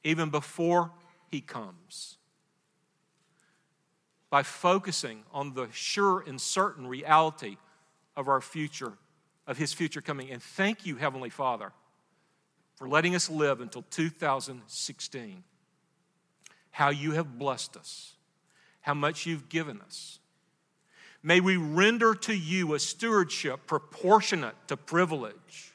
even 0.03 0.29
before 0.29 0.91
He 1.29 1.41
comes. 1.41 2.17
By 4.29 4.43
focusing 4.43 5.23
on 5.31 5.53
the 5.53 5.67
sure 5.71 6.23
and 6.25 6.41
certain 6.41 6.87
reality 6.87 7.57
of 8.15 8.27
our 8.27 8.41
future, 8.41 8.93
of 9.45 9.57
His 9.57 9.73
future 9.73 10.01
coming. 10.01 10.31
And 10.31 10.41
thank 10.41 10.85
you, 10.85 10.95
Heavenly 10.95 11.29
Father, 11.29 11.71
for 12.75 12.87
letting 12.87 13.15
us 13.15 13.29
live 13.29 13.61
until 13.61 13.83
2016. 13.89 15.43
How 16.71 16.89
you 16.89 17.11
have 17.11 17.37
blessed 17.37 17.77
us, 17.77 18.13
how 18.81 18.95
much 18.95 19.27
you've 19.27 19.49
given 19.49 19.79
us. 19.81 20.19
May 21.21 21.39
we 21.39 21.55
render 21.55 22.13
to 22.15 22.35
you 22.35 22.73
a 22.73 22.79
stewardship 22.79 23.65
proportionate 23.65 24.55
to 24.67 24.75
privilege. 24.75 25.73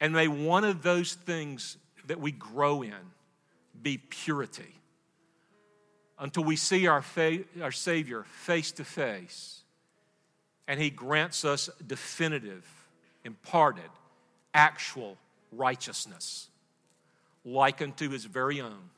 And 0.00 0.12
may 0.12 0.28
one 0.28 0.64
of 0.64 0.82
those 0.82 1.14
things 1.14 1.78
that 2.08 2.20
we 2.20 2.32
grow 2.32 2.82
in 2.82 2.92
be 3.80 3.98
purity 3.98 4.74
until 6.18 6.42
we 6.42 6.56
see 6.56 6.86
our, 6.86 7.00
fa- 7.00 7.44
our 7.62 7.70
Savior 7.70 8.24
face 8.24 8.72
to 8.72 8.84
face 8.84 9.62
and 10.66 10.80
He 10.80 10.90
grants 10.90 11.44
us 11.44 11.70
definitive, 11.86 12.66
imparted, 13.24 13.90
actual 14.52 15.16
righteousness, 15.52 16.48
like 17.44 17.80
unto 17.80 18.10
His 18.10 18.24
very 18.24 18.60
own. 18.60 18.90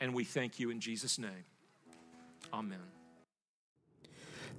And 0.00 0.14
we 0.14 0.24
thank 0.24 0.58
you 0.58 0.70
in 0.70 0.80
Jesus' 0.80 1.18
name. 1.18 1.44
Amen. 2.52 2.78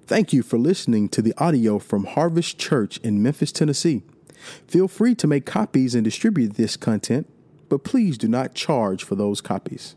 Thank 0.06 0.34
you 0.34 0.44
for 0.44 0.58
listening 0.58 1.10
to 1.10 1.22
the 1.22 1.34
audio 1.38 1.80
from 1.80 2.06
Harvest 2.06 2.58
Church 2.58 2.98
in 3.00 3.22
Memphis, 3.22 3.52
Tennessee. 3.52 4.04
Feel 4.68 4.88
free 4.88 5.16
to 5.16 5.28
make 5.28 5.46
copies 5.46 5.96
and 5.96 6.04
distribute 6.04 6.56
this 6.56 6.78
content, 6.78 7.28
but 7.70 7.84
please 7.84 8.18
do 8.18 8.28
not 8.28 8.54
charge 8.54 9.04
for 9.04 9.16
those 9.16 9.42
copies. 9.42 9.96